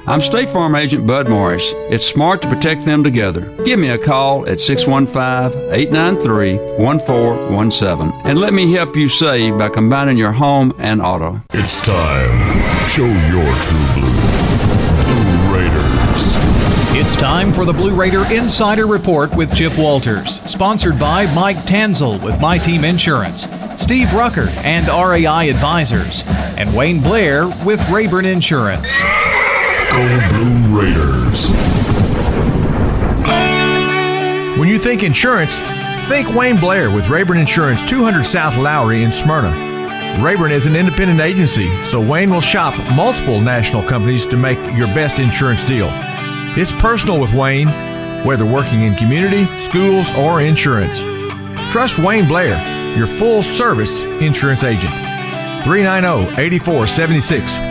[0.07, 1.73] I'm State Farm Agent Bud Morris.
[1.89, 3.41] It's smart to protect them together.
[3.63, 9.69] Give me a call at 615 893 1417 and let me help you save by
[9.69, 11.39] combining your home and auto.
[11.51, 12.87] It's time.
[12.87, 14.11] Show your true blue.
[15.05, 16.33] Blue Raiders.
[16.97, 22.21] It's time for the Blue Raider Insider Report with Chip Walters, sponsored by Mike Tanzel
[22.23, 23.45] with My Team Insurance,
[23.81, 28.91] Steve Rucker and RAI Advisors, and Wayne Blair with Rayburn Insurance.
[29.91, 31.51] Go Blue Raiders.
[34.57, 35.57] When you think insurance,
[36.07, 39.51] think Wayne Blair with Rayburn Insurance, 200 South Lowry in Smyrna.
[40.23, 44.87] Rayburn is an independent agency, so Wayne will shop multiple national companies to make your
[44.87, 45.87] best insurance deal.
[46.57, 47.67] It's personal with Wayne,
[48.25, 50.99] whether working in community, schools, or insurance.
[51.73, 52.57] Trust Wayne Blair,
[52.97, 54.93] your full service insurance agent.
[55.65, 57.70] 390 8476.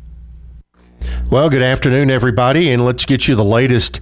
[1.31, 4.01] Well, good afternoon, everybody, and let's get you the latest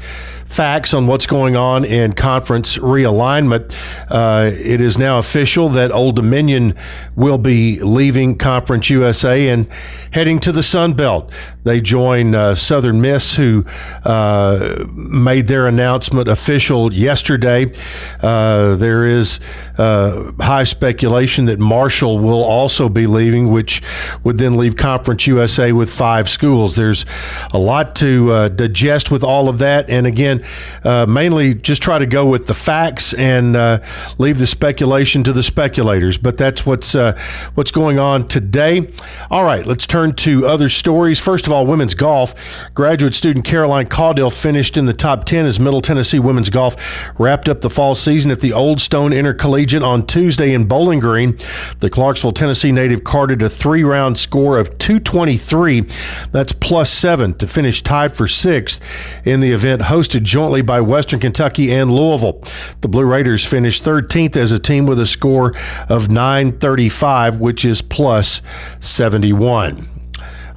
[0.50, 3.74] facts on what's going on in conference realignment.
[4.10, 6.74] Uh, it is now official that Old Dominion
[7.16, 9.68] will be leaving Conference USA and
[10.12, 11.32] heading to the Sun Belt.
[11.64, 13.66] They join uh, Southern Miss, who
[14.04, 17.72] uh, made their announcement official yesterday.
[18.22, 19.40] Uh, there is
[19.78, 23.82] uh, high speculation that Marshall will also be leaving, which
[24.24, 26.76] would then leave Conference USA with five schools.
[26.76, 27.06] There's
[27.54, 29.90] a lot to uh, digest with all of that.
[29.90, 30.39] And again,
[30.84, 33.80] uh, mainly just try to go with the facts and uh,
[34.18, 36.18] leave the speculation to the speculators.
[36.18, 37.20] But that's what's uh,
[37.56, 38.92] what's going on today.
[39.30, 41.20] All right, let's turn to other stories.
[41.20, 42.34] First of all, women's golf.
[42.74, 46.76] Graduate student Caroline Caudill finished in the top 10 as Middle Tennessee women's golf
[47.20, 51.38] wrapped up the fall season at the Old Stone Intercollegiate on Tuesday in Bowling Green.
[51.80, 55.82] The Clarksville, Tennessee native carded a three round score of 223.
[56.32, 58.82] That's plus seven to finish tied for sixth
[59.26, 62.44] in the event hosted jointly by Western Kentucky and Louisville.
[62.82, 65.54] The Blue Raiders finished 13th as a team with a score
[65.90, 68.42] of 935, which is plus
[68.80, 69.99] 71.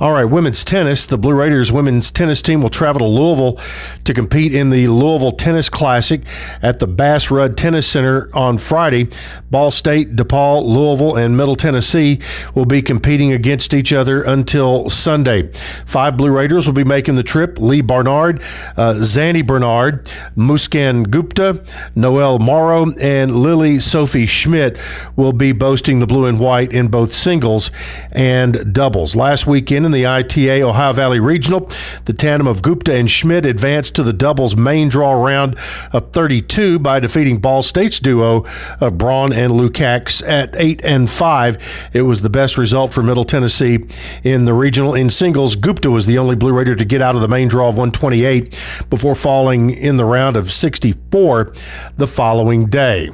[0.02, 1.06] All right, women's tennis.
[1.06, 3.60] The Blue Raiders women's tennis team will travel to Louisville
[4.02, 6.22] to compete in the Louisville Tennis Classic
[6.60, 9.10] at the Bass Rudd Tennis Center on Friday.
[9.48, 12.18] Ball State, DePaul, Louisville, and Middle Tennessee
[12.52, 15.52] will be competing against each other until Sunday.
[15.86, 17.60] Five Blue Raiders will be making the trip.
[17.60, 18.40] Lee Barnard,
[18.76, 24.80] uh, Zanny Bernard, Muskan Gupta, Noel Morrow, and Lily Sophie Schmidt
[25.14, 27.70] will be boasting the blue and white in both singles
[28.10, 29.14] and doubles.
[29.14, 31.70] Last weekend the ITA Ohio Valley Regional.
[32.04, 35.56] The tandem of Gupta and Schmidt advanced to the doubles main draw round
[35.92, 38.44] of 32 by defeating Ball State's duo
[38.80, 41.90] of Braun and Lukacs at 8 and 5.
[41.92, 43.78] It was the best result for Middle Tennessee
[44.24, 44.94] in the regional.
[44.94, 47.68] In singles, Gupta was the only Blue Raider to get out of the main draw
[47.68, 48.58] of 128
[48.90, 51.54] before falling in the round of 64
[51.96, 53.10] the following day.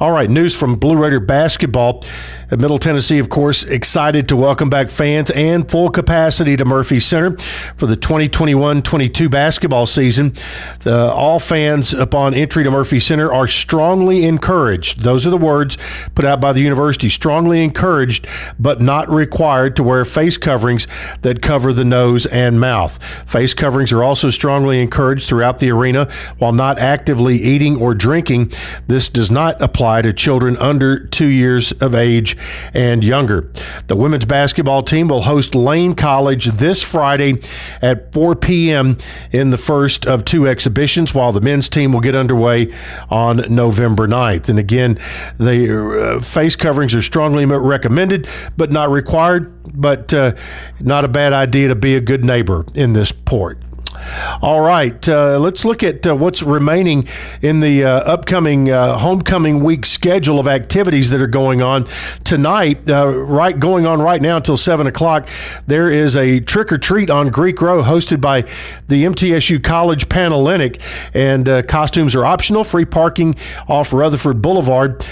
[0.00, 2.04] All right, news from Blue Raider basketball.
[2.52, 7.00] At Middle Tennessee, of course, excited to welcome back fans and full capacity to Murphy
[7.00, 7.38] Center
[7.78, 10.34] for the 2021 22 basketball season.
[10.80, 15.00] The, all fans upon entry to Murphy Center are strongly encouraged.
[15.00, 15.78] Those are the words
[16.14, 18.28] put out by the university strongly encouraged,
[18.60, 20.86] but not required to wear face coverings
[21.22, 23.02] that cover the nose and mouth.
[23.26, 28.52] Face coverings are also strongly encouraged throughout the arena while not actively eating or drinking.
[28.88, 32.36] This does not apply to children under two years of age
[32.72, 33.50] and younger.
[33.86, 37.40] The women's basketball team will host Lane College this Friday
[37.80, 38.98] at 4 p.m.
[39.30, 42.72] in the first of two exhibitions, while the men's team will get underway
[43.10, 44.48] on November 9th.
[44.48, 44.98] And again,
[45.38, 50.34] the uh, face coverings are strongly recommended, but not required, but uh,
[50.80, 53.58] not a bad idea to be a good neighbor in this port.
[54.40, 57.06] All right, uh, let's look at uh, what's remaining
[57.40, 61.86] in the uh, upcoming uh, homecoming week schedule of activities that are going on
[62.24, 62.88] tonight.
[62.88, 65.28] Uh, right, going on right now until seven o'clock.
[65.66, 68.42] There is a trick or treat on Greek Row hosted by
[68.88, 70.80] the MTSU College Panhellenic,
[71.14, 72.64] and uh, costumes are optional.
[72.64, 73.36] Free parking
[73.68, 75.04] off Rutherford Boulevard.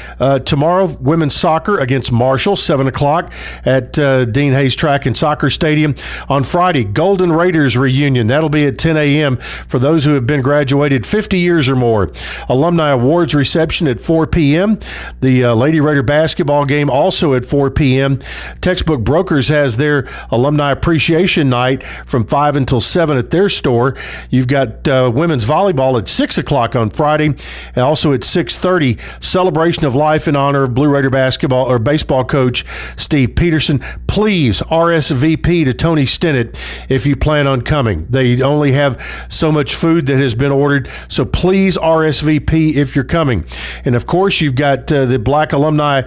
[0.45, 3.33] tomorrow, women's soccer against Marshall, seven o'clock
[3.65, 5.95] at Dean Hayes Track and Soccer Stadium.
[6.29, 8.27] On Friday, Golden Raiders reunion.
[8.27, 9.37] That'll be at 10 a.m.
[9.37, 12.11] for those who have been graduated 50 years or more.
[12.49, 14.79] Alumni Awards reception at 4 p.m.
[15.21, 18.19] The uh, Lady Raider basketball game also at 4 p.m.
[18.61, 23.97] Textbook Brokers has their Alumni Appreciation Night from 5 until 7 at their store.
[24.31, 29.85] You've got uh, women's volleyball at 6 o'clock on Friday, and also at 6.30, celebration
[29.85, 32.65] of life in honor of Blue Raider basketball or baseball coach
[32.97, 33.81] Steve Peterson.
[34.07, 38.07] Please RSVP to Tony Stennett if you plan on coming.
[38.07, 40.89] They only have so much food that has been ordered.
[41.09, 43.45] So please RSVP if you're coming.
[43.85, 46.03] And of course, you've got uh, the Black Alumni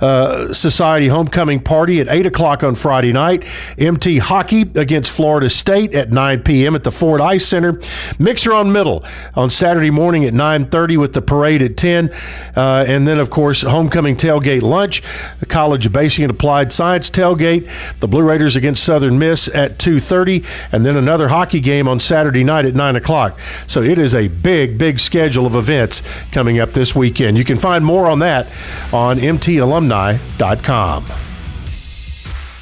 [0.00, 3.44] uh, Society homecoming party at 8 o'clock on Friday night.
[3.78, 6.74] MT hockey against Florida State at 9 p.m.
[6.74, 7.80] at the Ford Ice Center.
[8.18, 9.04] Mixer on Middle
[9.34, 12.10] on Saturday morning at 9.30 with the parade at 10.
[12.56, 15.02] Uh, and then, of course, homecoming tailgate lunch,
[15.40, 17.68] the College of Basic and Applied Science tailgate,
[18.00, 22.42] the Blue Raiders against Southern Miss at 2.30, and then another hockey game on Saturday
[22.42, 23.38] night at 9 o'clock.
[23.66, 27.38] So it is a big, big schedule of events coming up this weekend.
[27.38, 28.48] You can find more on that
[28.92, 31.04] on mtalumni.com.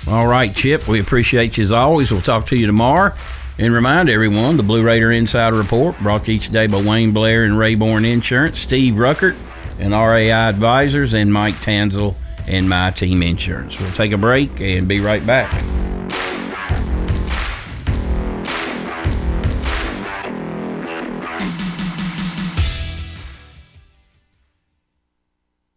[0.09, 2.11] All right, Chip, we appreciate you as always.
[2.11, 3.15] We'll talk to you tomorrow.
[3.59, 7.13] And remind everyone the Blue Raider Insider Report brought to you each day by Wayne
[7.13, 9.35] Blair and Rayborn Insurance, Steve Ruckert
[9.79, 13.81] and RAI Advisors, and Mike Tanzel and My Team Insurance.
[13.81, 15.53] We'll take a break and be right back.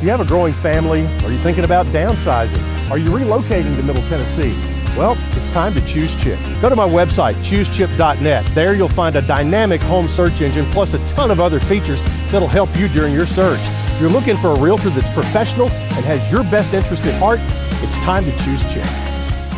[0.00, 1.06] Do you have a growing family?
[1.24, 2.73] Are you thinking about downsizing?
[2.90, 4.54] Are you relocating to Middle Tennessee?
[4.96, 6.38] Well, it's time to choose Chip.
[6.60, 8.46] Go to my website, choosechip.net.
[8.46, 12.46] There you'll find a dynamic home search engine plus a ton of other features that'll
[12.46, 13.58] help you during your search.
[13.62, 17.40] If you're looking for a realtor that's professional and has your best interest at heart,
[17.82, 18.86] it's time to choose Chip.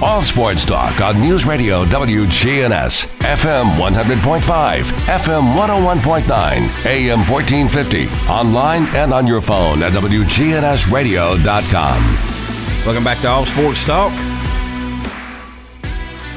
[0.02, 9.12] All sports talk on News Radio WGNS, FM 100.5, FM 101.9, AM 1450, online and
[9.12, 12.35] on your phone at WGNSradio.com.
[12.86, 14.12] Welcome back to All Sports Talk.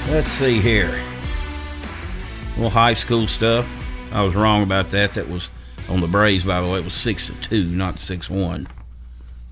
[0.07, 0.89] Let's see here.
[0.89, 3.69] A little high school stuff.
[4.11, 5.13] I was wrong about that.
[5.13, 5.47] That was
[5.89, 6.79] on the Braves, by the way.
[6.79, 8.67] It was 6 to 2, not 6 1.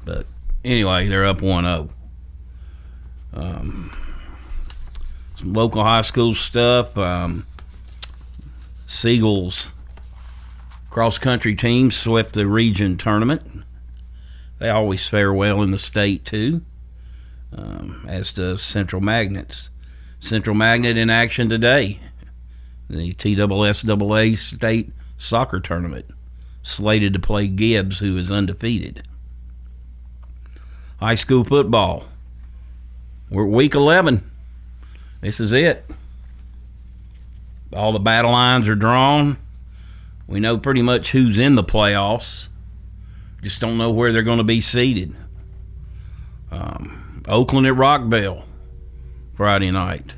[0.06, 0.26] But
[0.66, 1.90] anyway, they're up 1 0.
[3.36, 3.96] Um,
[5.38, 6.98] some local high school stuff.
[6.98, 7.46] Um,
[8.88, 9.72] Siegel's
[10.90, 13.44] Cross country teams swept the region tournament.
[14.58, 16.64] They always fare well in the state too,
[17.56, 19.70] um, as to Central Magnets.
[20.20, 22.00] Central Magnet in action today.
[22.90, 26.06] The TSSAA state soccer tournament,
[26.64, 29.04] slated to play Gibbs, who is undefeated.
[31.00, 32.06] High school football.
[33.30, 34.30] We're week 11.
[35.22, 35.86] This is it.
[37.74, 39.38] All the battle lines are drawn.
[40.28, 42.48] We know pretty much who's in the playoffs.
[43.44, 45.16] Just don't know where they're going to be seated.
[46.52, 48.44] Um, Oakland at Rockvale
[49.36, 50.14] Friday night.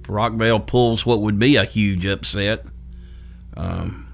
[0.00, 2.64] If Rockvale pulls what would be a huge upset,
[3.56, 4.06] um,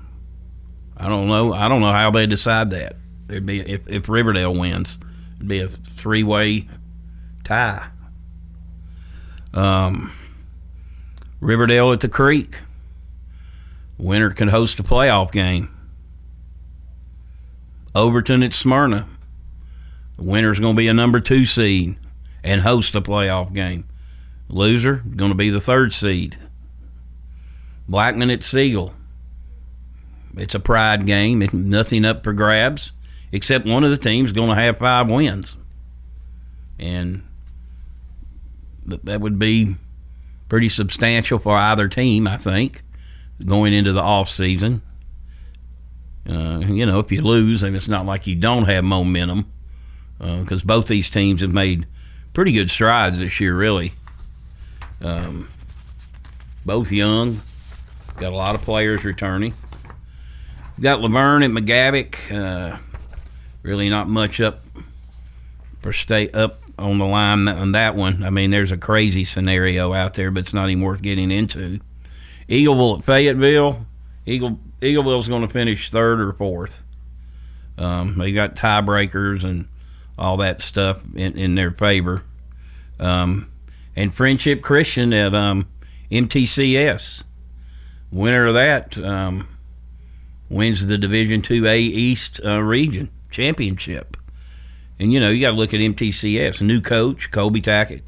[0.97, 1.53] I don't know.
[1.53, 2.97] I don't know how they decide that.
[3.29, 4.99] It'd be if, if Riverdale wins,
[5.37, 6.69] it'd be a three-way
[7.45, 7.89] tie.
[9.53, 10.13] Um,
[11.41, 12.61] Riverdale at the Creek.
[13.99, 15.71] Winner can host a playoff game.
[17.95, 19.07] Overton at Smyrna.
[20.17, 21.97] The winner's going to be a number two seed
[22.43, 23.87] and host a playoff game.
[24.49, 26.39] Loser going to be the third seed.
[27.89, 28.95] Blackman at Siegel.
[30.37, 31.43] It's a pride game.
[31.43, 32.93] It's nothing up for grabs,
[33.33, 35.57] except one of the teams going to have five wins,
[36.79, 37.23] and
[38.85, 39.77] that would be
[40.49, 42.83] pretty substantial for either team, I think,
[43.45, 44.83] going into the off season.
[46.29, 49.51] Uh, you know, if you lose, and it's not like you don't have momentum,
[50.19, 51.87] because uh, both these teams have made
[52.33, 53.93] pretty good strides this year, really.
[55.01, 55.49] Um,
[56.65, 57.43] both young,
[58.17, 59.55] got a lot of players returning.
[60.81, 62.33] got La Vergne at McGavock.
[62.33, 62.79] Uh,
[63.63, 64.61] really not much up
[65.83, 68.23] for stay up on the line on that one.
[68.23, 71.81] I mean, there's a crazy scenario out there, but it's not even worth getting into.
[72.49, 73.87] Eagleville at Fayetteville.
[74.25, 76.83] Eagle Eagleville's going to finish third or fourth.
[77.79, 79.69] Um, they got tiebreakers and
[80.19, 82.23] all that stuff in, in their favor.
[82.99, 83.51] Um,
[83.95, 85.67] and Friendship Christian at um,
[86.11, 87.23] MTCS.
[88.13, 89.49] Winner of that um,
[90.49, 94.17] wins the Division Two A East uh, region championship.
[94.99, 96.61] And you know you got to look at MTCS.
[96.61, 98.03] New coach Colby Tackett,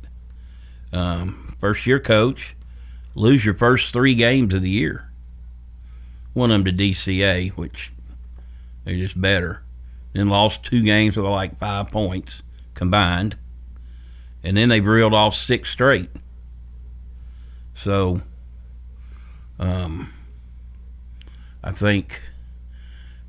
[0.93, 2.55] um, first year coach.
[3.15, 5.11] Lose your first three games of the year.
[6.35, 7.91] One of them to DCA, which
[8.85, 9.63] they're just better.
[10.19, 12.43] Then lost two games with like five points
[12.75, 13.37] combined.
[14.43, 16.11] And then they've reeled off six straight.
[17.85, 18.23] So,
[19.61, 20.13] um,
[21.63, 22.21] I think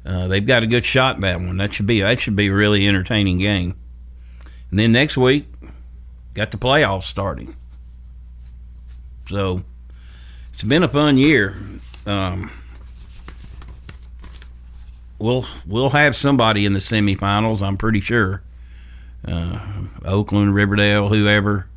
[0.03, 1.57] uh, they've got a good shot in that one.
[1.57, 3.75] That should be that should be a really entertaining game.
[4.71, 5.45] And then next week,
[6.33, 7.55] got the playoffs starting.
[9.27, 9.63] So
[10.55, 11.55] it's been a fun year.
[12.07, 12.49] Um,
[15.19, 17.61] we'll we'll have somebody in the semifinals.
[17.61, 18.41] I'm pretty sure.
[19.27, 19.59] Uh,
[20.05, 21.67] Oakland, Riverdale, whoever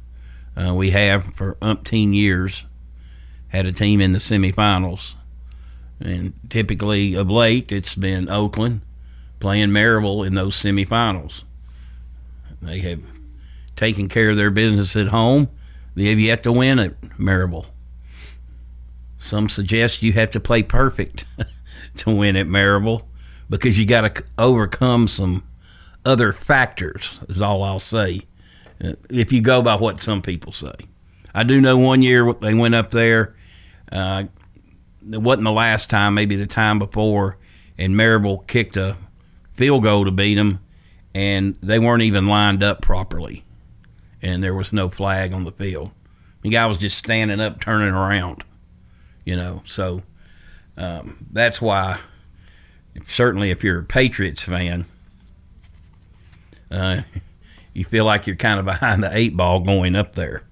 [0.56, 2.64] uh, we have for umpteen years
[3.48, 5.14] had a team in the semifinals.
[6.00, 8.80] And typically of late, it's been Oakland
[9.40, 11.42] playing Maryville in those semifinals.
[12.60, 13.00] They have
[13.76, 15.48] taken care of their business at home.
[15.94, 17.66] They have yet to win at Maryville.
[19.20, 21.24] Some suggest you have to play perfect
[21.98, 23.02] to win at Maryville
[23.52, 25.44] because you got to overcome some
[26.06, 28.22] other factors, is all I'll say,
[28.82, 30.72] uh, if you go by what some people say.
[31.34, 33.36] I do know one year they went up there.
[33.92, 34.24] Uh,
[35.12, 37.36] it wasn't the last time, maybe the time before,
[37.76, 38.96] and Maryville kicked a
[39.52, 40.58] field goal to beat them,
[41.14, 43.44] and they weren't even lined up properly,
[44.22, 45.90] and there was no flag on the field.
[46.40, 48.44] The guy was just standing up, turning around,
[49.26, 49.62] you know.
[49.66, 50.02] So
[50.78, 51.98] um, that's why,
[53.08, 54.86] certainly, if you're a Patriots fan,
[56.70, 57.02] uh,
[57.74, 60.44] you feel like you're kind of behind the eight ball going up there.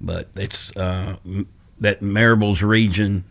[0.00, 1.16] But it's uh,
[1.80, 3.24] that Maryville's region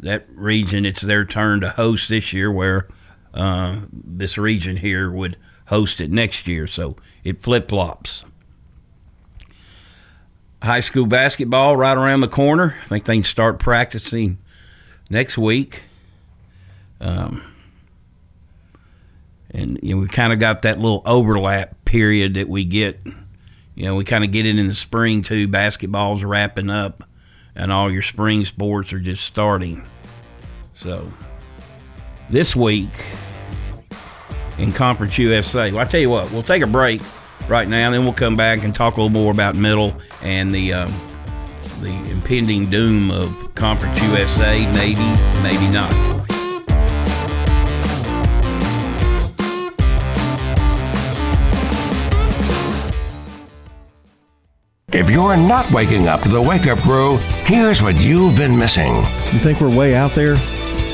[0.00, 2.88] that region, it's their turn to host this year, where
[3.34, 6.66] uh, this region here would host it next year.
[6.66, 8.24] So it flip flops.
[10.62, 12.76] High school basketball right around the corner.
[12.82, 14.38] I think they can start practicing
[15.10, 15.82] next week.
[17.00, 17.42] Um,
[19.56, 23.00] and you know, we kind of got that little overlap period that we get.
[23.74, 25.48] You know, we kind of get it in the spring too.
[25.48, 27.04] Basketball's wrapping up
[27.54, 29.82] and all your spring sports are just starting.
[30.80, 31.10] So,
[32.28, 32.90] this week
[34.58, 37.00] in Conference USA, well, I tell you what, we'll take a break
[37.48, 40.54] right now, and then we'll come back and talk a little more about middle and
[40.54, 40.94] the um,
[41.80, 44.70] the impending doom of Conference USA.
[44.72, 46.25] Maybe, maybe not.
[54.96, 58.94] If you're not waking up to the Wake Up Crew, here's what you've been missing.
[59.30, 60.36] You think we're way out there?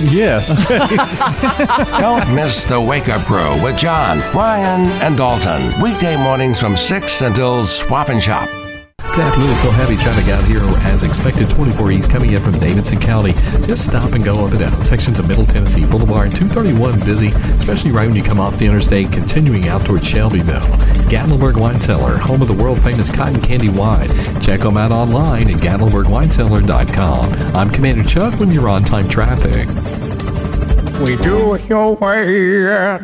[0.03, 0.48] Yes.
[2.00, 5.80] Don't miss the Wake Up Crew with John, Brian, and Dalton.
[5.80, 8.48] Weekday mornings from 6 until Swap and Shop.
[8.98, 9.55] Good afternoon.
[9.55, 11.48] Still heavy traffic out here as expected.
[11.50, 13.34] 24 east coming in from Davidson County.
[13.66, 14.82] Just stop and go up and down.
[14.82, 16.32] Sections of Middle Tennessee Boulevard.
[16.32, 20.66] 231 busy, especially right when you come off the interstate, continuing out towards Shelbyville.
[21.13, 24.09] Gatlinburg Wine Cellar, home of the world famous cotton candy wine.
[24.41, 27.55] Check them out online at GatlinburgWineCellar.com.
[27.55, 29.69] I'm Commander Chuck with your on time traffic.
[31.05, 33.03] We do it your way at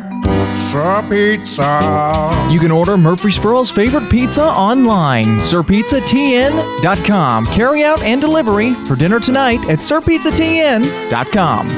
[0.56, 2.48] Sir Pizza.
[2.50, 7.46] You can order Murfreesboro's favorite pizza online, sirpizzatn.com.
[7.48, 11.68] Carry out and delivery for dinner tonight at sirpizzatn.com.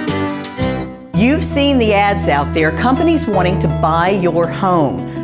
[1.16, 5.09] You've seen the ads out there, companies wanting to buy your home.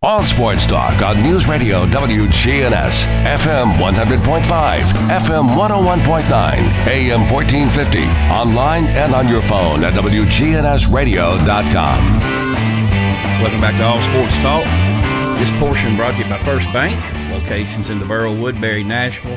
[0.00, 4.78] All sports talk on News Radio WGNS, FM 100.5,
[5.08, 6.54] FM 101.9,
[6.86, 12.20] AM 1450, online and on your phone at WGNSradio.com.
[13.42, 14.62] Welcome back to All Sports Talk.
[15.36, 16.94] This portion brought to you by First Bank,
[17.32, 19.32] locations in the borough, Woodbury, Nashville,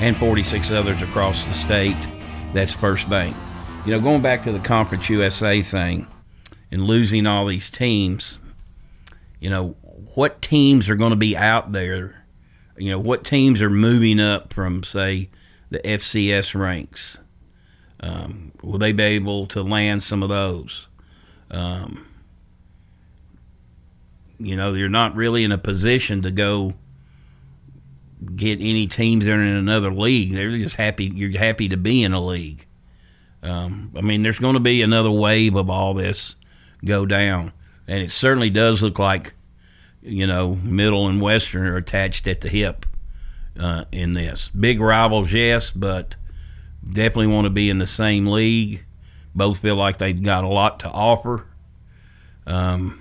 [0.00, 1.96] and 46 others across the state.
[2.52, 3.34] That's First Bank.
[3.84, 6.06] You know, going back to the Conference USA thing
[6.70, 8.38] and losing all these teams,
[9.40, 9.74] you know,
[10.14, 12.24] what teams are going to be out there?
[12.76, 15.28] You know, what teams are moving up from, say,
[15.70, 17.18] the FCS ranks?
[18.00, 20.88] Um, will they be able to land some of those?
[21.50, 22.06] Um,
[24.38, 26.74] you know, you're not really in a position to go
[28.36, 30.32] get any teams that are in another league.
[30.32, 31.06] They're just happy.
[31.06, 32.66] You're happy to be in a league.
[33.42, 36.34] Um, I mean, there's going to be another wave of all this
[36.84, 37.52] go down,
[37.86, 39.34] and it certainly does look like,
[40.04, 42.86] you know, Middle and Western are attached at the hip
[43.58, 44.48] uh, in this.
[44.48, 46.16] Big rivals, yes, but
[46.84, 48.84] definitely want to be in the same league.
[49.34, 51.46] Both feel like they've got a lot to offer.
[52.46, 53.00] Um,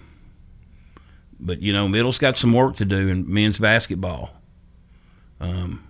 [1.39, 4.31] but you know, Middle's got some work to do in men's basketball.
[5.41, 5.85] Um,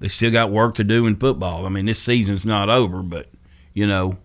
[0.00, 1.64] they still got work to do in football.
[1.64, 3.28] I mean, this season's not over, but
[3.72, 4.18] you know,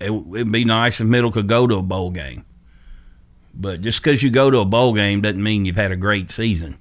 [0.00, 2.44] it, it'd be nice if Middle could go to a bowl game.
[3.54, 6.30] But just because you go to a bowl game doesn't mean you've had a great
[6.30, 6.78] season.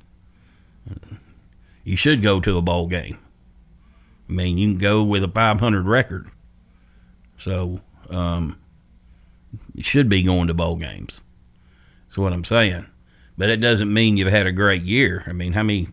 [1.84, 3.18] You should go to a bowl game.
[4.30, 6.30] I mean, you can go with a 500 record.
[7.38, 8.57] So, um,
[9.74, 11.22] you should be going to bowl games.
[12.07, 12.86] That's what I'm saying.
[13.38, 15.24] But it doesn't mean you've had a great year.
[15.28, 15.88] I mean, how many,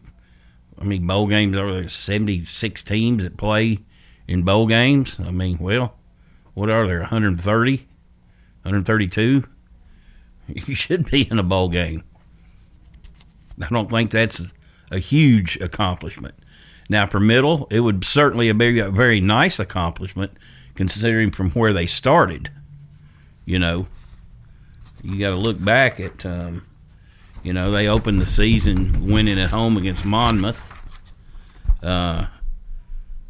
[0.79, 1.89] how many bowl games are there?
[1.89, 3.79] 76 teams that play
[4.27, 5.17] in bowl games?
[5.21, 5.95] I mean, well,
[6.55, 7.01] what are there?
[7.01, 7.77] 130?
[7.77, 9.45] 132?
[10.67, 12.05] You should be in a bowl game.
[13.61, 14.53] I don't think that's
[14.91, 16.35] a huge accomplishment.
[16.89, 20.33] Now, for middle, it would certainly be a very nice accomplishment
[20.75, 22.51] considering from where they started.
[23.47, 23.87] You know,
[25.03, 26.67] you got to look back at, um,
[27.43, 30.71] you know, they opened the season winning at home against Monmouth.
[31.83, 32.27] Uh,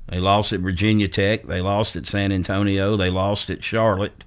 [0.08, 1.44] they lost at Virginia Tech.
[1.44, 2.96] They lost at San Antonio.
[2.96, 4.24] They lost at Charlotte.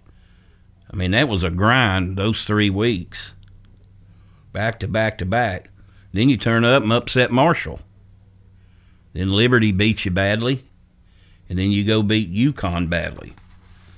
[0.92, 3.34] I mean, that was a grind those three weeks,
[4.54, 5.70] back to back to back.
[6.14, 7.80] Then you turn up and upset Marshall.
[9.14, 10.64] Then Liberty beats you badly,
[11.50, 13.34] and then you go beat UConn badly.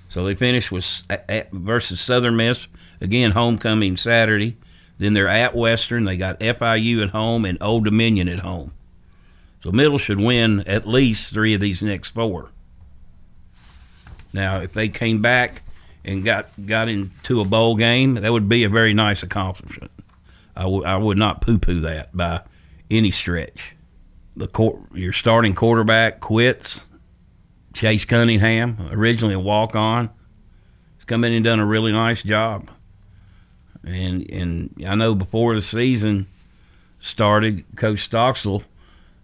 [0.10, 2.68] So they finish with at, versus Southern Miss
[3.00, 4.58] again, homecoming Saturday.
[4.98, 6.04] Then they're at Western.
[6.04, 8.74] They got FIU at home and Old Dominion at home.
[9.64, 12.50] So Middle should win at least three of these next four.
[14.34, 15.64] Now, if they came back
[16.06, 19.92] and got got into a bowl game, that would be a very nice accomplishment.
[20.56, 22.42] I, w- I would not poo-poo that by
[22.92, 23.76] any stretch.
[24.36, 26.86] The court, your starting quarterback quits.
[27.74, 30.08] Chase Cunningham, originally a walk-on,
[30.98, 32.70] has come in and done a really nice job.
[33.86, 36.28] And and I know before the season
[37.00, 38.64] started, Coach Stockstill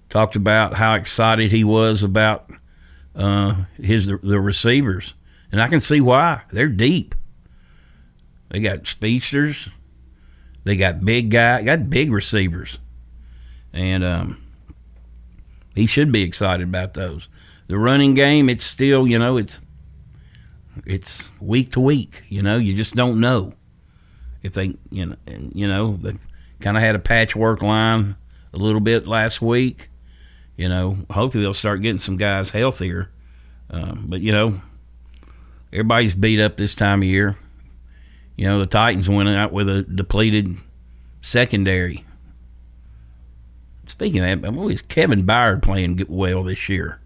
[0.09, 2.49] talked about how excited he was about
[3.15, 5.15] uh, his the receivers,
[5.55, 6.41] and I can see why.
[6.51, 7.15] They're deep.
[8.49, 9.69] They got speedsters.
[10.65, 12.77] They got big guy, got big receivers,
[13.71, 14.43] and um,
[15.73, 17.29] he should be excited about those.
[17.67, 19.61] the running game, it's still you know it's
[20.85, 22.23] it's week to week.
[22.27, 23.53] You know, you just don't know
[24.43, 26.15] if they you know and you know they
[26.59, 28.17] kind of had a patchwork line
[28.51, 29.87] a little bit last week.
[30.57, 33.09] You know, hopefully they'll start getting some guys healthier.
[33.69, 34.59] Um, but you know,
[35.71, 37.37] everybody's beat up this time of year.
[38.35, 40.57] You know, the Titans went out with a depleted
[41.21, 42.05] secondary.
[43.87, 46.99] Speaking of that, what is Kevin Byard playing well this year?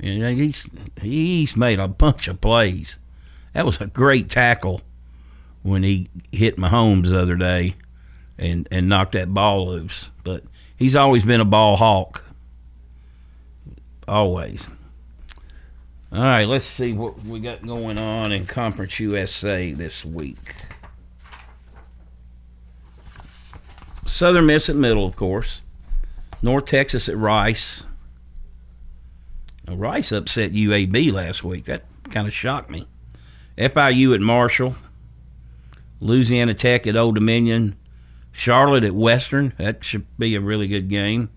[0.00, 0.66] Know, he's
[1.00, 2.98] he's made a bunch of plays.
[3.52, 4.82] That was a great tackle
[5.62, 7.74] when he hit Mahomes the other day
[8.38, 10.10] and and knocked that ball loose.
[10.22, 10.44] But
[10.76, 12.22] he's always been a ball hawk.
[14.06, 14.68] Always.
[16.10, 20.54] All right, let's see what we got going on in Conference USA this week.
[24.06, 25.60] Southern Miss at Middle, of course.
[26.40, 27.84] North Texas at Rice.
[29.66, 31.66] Now, Rice upset UAB last week.
[31.66, 32.86] That kind of shocked me.
[33.58, 34.76] FIU at Marshall.
[36.00, 37.76] Louisiana Tech at Old Dominion.
[38.32, 39.52] Charlotte at Western.
[39.58, 41.28] That should be a really good game.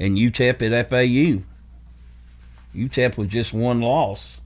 [0.00, 1.44] And UTEP at FAU.
[2.74, 4.38] UTEP with just one loss.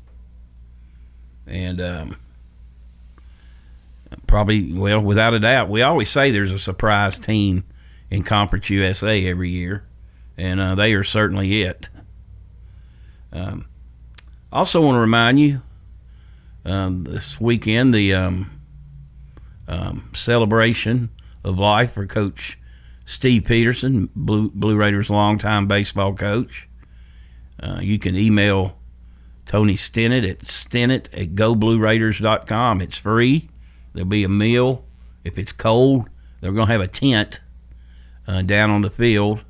[1.46, 2.16] And um,
[4.26, 7.64] probably, well, without a doubt, we always say there's a surprise team
[8.10, 9.84] in Conference USA every year,
[10.36, 11.88] and uh, they are certainly it.
[13.32, 13.66] Um,
[14.52, 15.62] also, want to remind you
[16.64, 18.60] um, this weekend the um,
[19.66, 21.10] um, celebration
[21.44, 22.58] of life for Coach
[23.04, 26.67] Steve Peterson, Blue, Blue Raiders' longtime baseball coach.
[27.60, 28.78] Uh, you can email
[29.46, 32.80] Tony Stennett at stennett at goblueraiders.com.
[32.80, 33.48] It's free.
[33.92, 34.84] There'll be a meal.
[35.24, 36.08] If it's cold,
[36.40, 37.40] they're going to have a tent
[38.26, 39.42] uh, down on the field,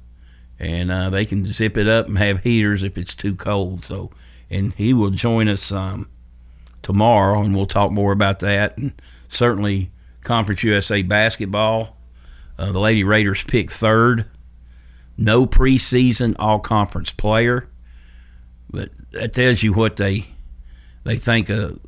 [0.59, 3.85] and uh, they can zip it up and have heaters if it's too cold.
[3.85, 4.11] So,
[4.49, 6.09] and he will join us um,
[6.83, 8.79] tomorrow, and we'll talk more about that.
[8.79, 8.93] And
[9.29, 9.91] certainly,
[10.23, 11.97] Conference USA basketball.
[12.59, 14.25] Uh, the Lady Raiders picked third.
[15.17, 17.68] No preseason all conference player.
[18.71, 20.27] But that tells you what they
[21.05, 21.79] they think of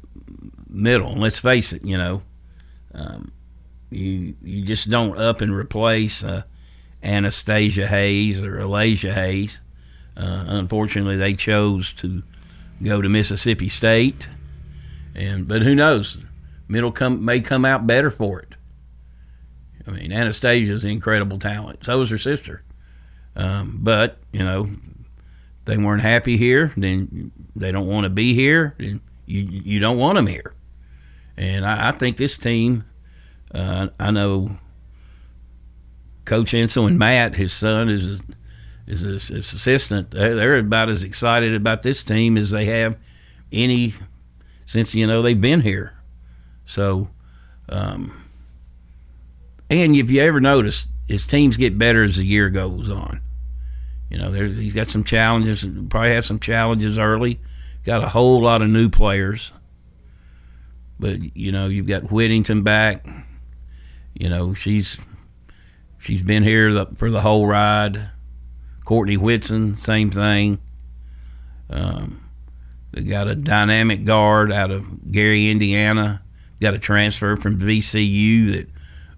[0.69, 1.15] middle.
[1.15, 2.23] Let's face it, you know,
[2.95, 3.33] um,
[3.91, 6.43] you you just don't up and replace uh,
[7.03, 9.61] Anastasia Hayes or Alasia Hayes.
[10.17, 12.23] Uh, unfortunately, they chose to
[12.83, 14.29] go to Mississippi State,
[15.15, 16.19] and but who knows?
[16.69, 18.55] Middle come may come out better for it.
[19.87, 21.85] I mean, Anastasia's an incredible talent.
[21.85, 22.63] So is her sister.
[23.35, 24.71] Um, but you know,
[25.65, 30.17] they weren't happy here, then they don't want to be here, you you don't want
[30.17, 30.55] them here.
[31.37, 32.85] And I, I think this team,
[33.55, 34.59] uh, I know
[36.25, 38.21] Coach Insell and Matt, his son, is
[38.87, 40.11] is his, assistant.
[40.11, 42.97] They're, about as excited about this team as they have
[43.53, 43.95] any
[44.67, 45.95] since you know they've been here.
[46.67, 47.09] So,
[47.69, 48.25] um,
[49.69, 53.21] and if you ever notice, his teams get better as the year goes on.
[54.11, 55.65] You know, he's got some challenges.
[55.89, 57.41] Probably have some challenges early.
[57.85, 59.53] Got a whole lot of new players,
[60.99, 63.07] but you know you've got Whittington back.
[64.13, 64.99] You know she's
[65.99, 68.11] she's been here the, for the whole ride.
[68.85, 70.59] Courtney Whitson, same thing.
[71.71, 72.29] Um,
[72.91, 76.21] they got a dynamic guard out of Gary, Indiana.
[76.61, 78.69] Got a transfer from VCU that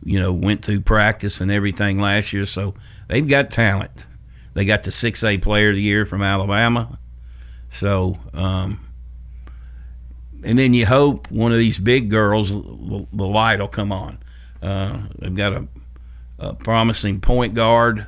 [0.05, 2.45] you know went through practice and everything last year.
[2.45, 2.75] So
[3.09, 4.07] they've got talent.
[4.55, 6.99] They got the 6A Player of the Year from Alabama.
[7.73, 8.81] So, um,
[10.45, 14.19] and then you hope one of these big girls, the light will come on.
[14.61, 15.69] Uh, they've got a,
[16.39, 18.07] a, promising point guard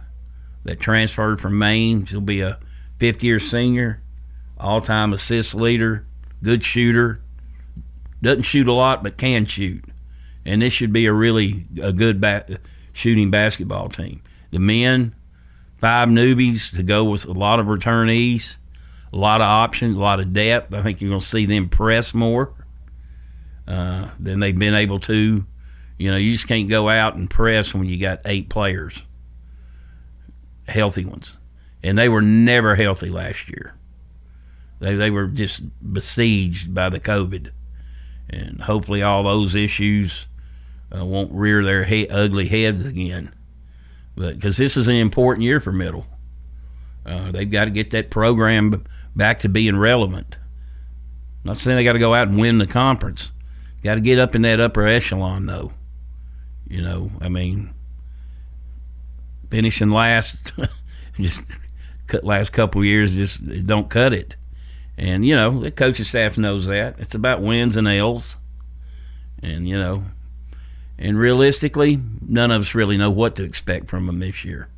[0.64, 2.04] that transferred from Maine.
[2.06, 2.58] She'll be a
[2.98, 4.00] fifth year senior,
[4.58, 6.06] all time assist leader,
[6.42, 7.20] good shooter.
[8.22, 9.84] Doesn't shoot a lot, but can shoot.
[10.46, 12.58] And this should be a really a good ba-
[12.92, 14.22] shooting basketball team.
[14.50, 15.14] The men,
[15.84, 18.56] five newbies to go with a lot of returnees,
[19.12, 20.72] a lot of options, a lot of depth.
[20.72, 22.54] I think you're going to see them press more
[23.68, 25.44] uh, than they've been able to.
[25.98, 29.02] You know, you just can't go out and press when you got eight players,
[30.68, 31.36] healthy ones,
[31.82, 33.74] and they were never healthy last year.
[34.80, 35.60] They they were just
[35.92, 37.50] besieged by the COVID,
[38.30, 40.28] and hopefully all those issues
[40.96, 43.33] uh, won't rear their he- ugly heads again
[44.16, 46.06] because this is an important year for middle.
[47.04, 48.84] Uh, they've got to get that program
[49.14, 50.36] back to being relevant.
[51.44, 53.30] Not saying they got to go out and win the conference.
[53.82, 55.72] Got to get up in that upper echelon, though.
[56.66, 57.74] You know, I mean,
[59.50, 60.52] finishing last,
[61.16, 61.42] just
[62.06, 64.36] cut last couple years, just don't cut it.
[64.96, 68.36] And you know the coaching staff knows that it's about wins and L's,
[69.42, 70.04] and you know,
[70.98, 74.68] and realistically, none of us really know what to expect from them this year.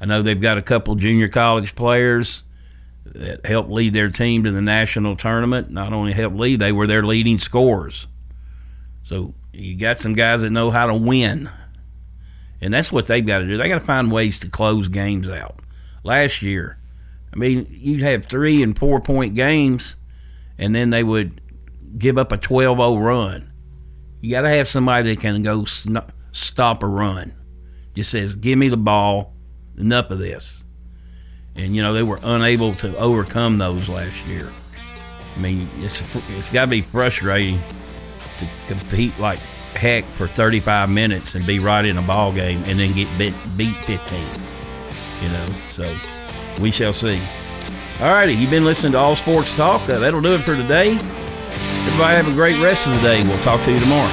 [0.00, 2.42] I know they've got a couple junior college players
[3.04, 5.70] that helped lead their team to the national tournament.
[5.70, 8.06] Not only helped lead, they were their leading scorers.
[9.04, 11.50] So you got some guys that know how to win.
[12.60, 13.56] And that's what they've got to do.
[13.56, 15.60] They got to find ways to close games out.
[16.04, 16.78] Last year,
[17.32, 19.96] I mean, you'd have three and four point games,
[20.58, 21.40] and then they would
[21.98, 23.51] give up a 12 0 run.
[24.22, 25.98] You got to have somebody that can go sn-
[26.30, 27.34] stop a run.
[27.94, 29.34] Just says, give me the ball,
[29.76, 30.62] enough of this.
[31.56, 34.48] And, you know, they were unable to overcome those last year.
[35.34, 36.00] I mean, it's,
[36.30, 37.60] it's got to be frustrating
[38.38, 39.40] to compete like
[39.74, 43.34] heck for 35 minutes and be right in a ball game and then get beat,
[43.56, 44.24] beat 15.
[45.20, 45.94] You know, so
[46.60, 47.20] we shall see.
[48.00, 49.82] All righty, you've been listening to All Sports Talk.
[49.88, 50.96] Uh, that'll do it for today.
[51.86, 53.22] Everybody have a great rest of the day.
[53.22, 54.10] We'll talk to you tomorrow.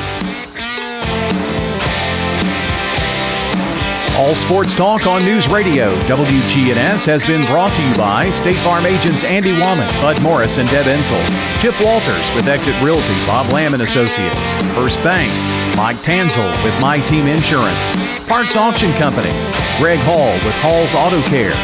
[4.19, 8.85] All Sports Talk on News Radio WGNS has been brought to you by State Farm
[8.85, 11.23] agents Andy Womack, Bud Morris, and Deb Ensel.
[11.61, 14.51] Chip Walters with Exit Realty, Bob Lamb and Associates.
[14.75, 15.31] First Bank,
[15.77, 18.27] Mike Tanzel with My Team Insurance.
[18.27, 19.31] Parks Auction Company,
[19.77, 21.55] Greg Hall with Hall's Auto Care.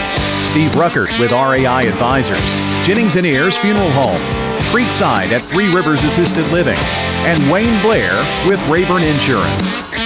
[0.46, 2.40] Steve Ruckert with RAI Advisors.
[2.88, 4.45] Jennings and Ayers Funeral Home.
[4.76, 6.78] Creekside at Three Rivers Assisted Living.
[7.24, 8.12] And Wayne Blair
[8.46, 10.05] with Rayburn Insurance.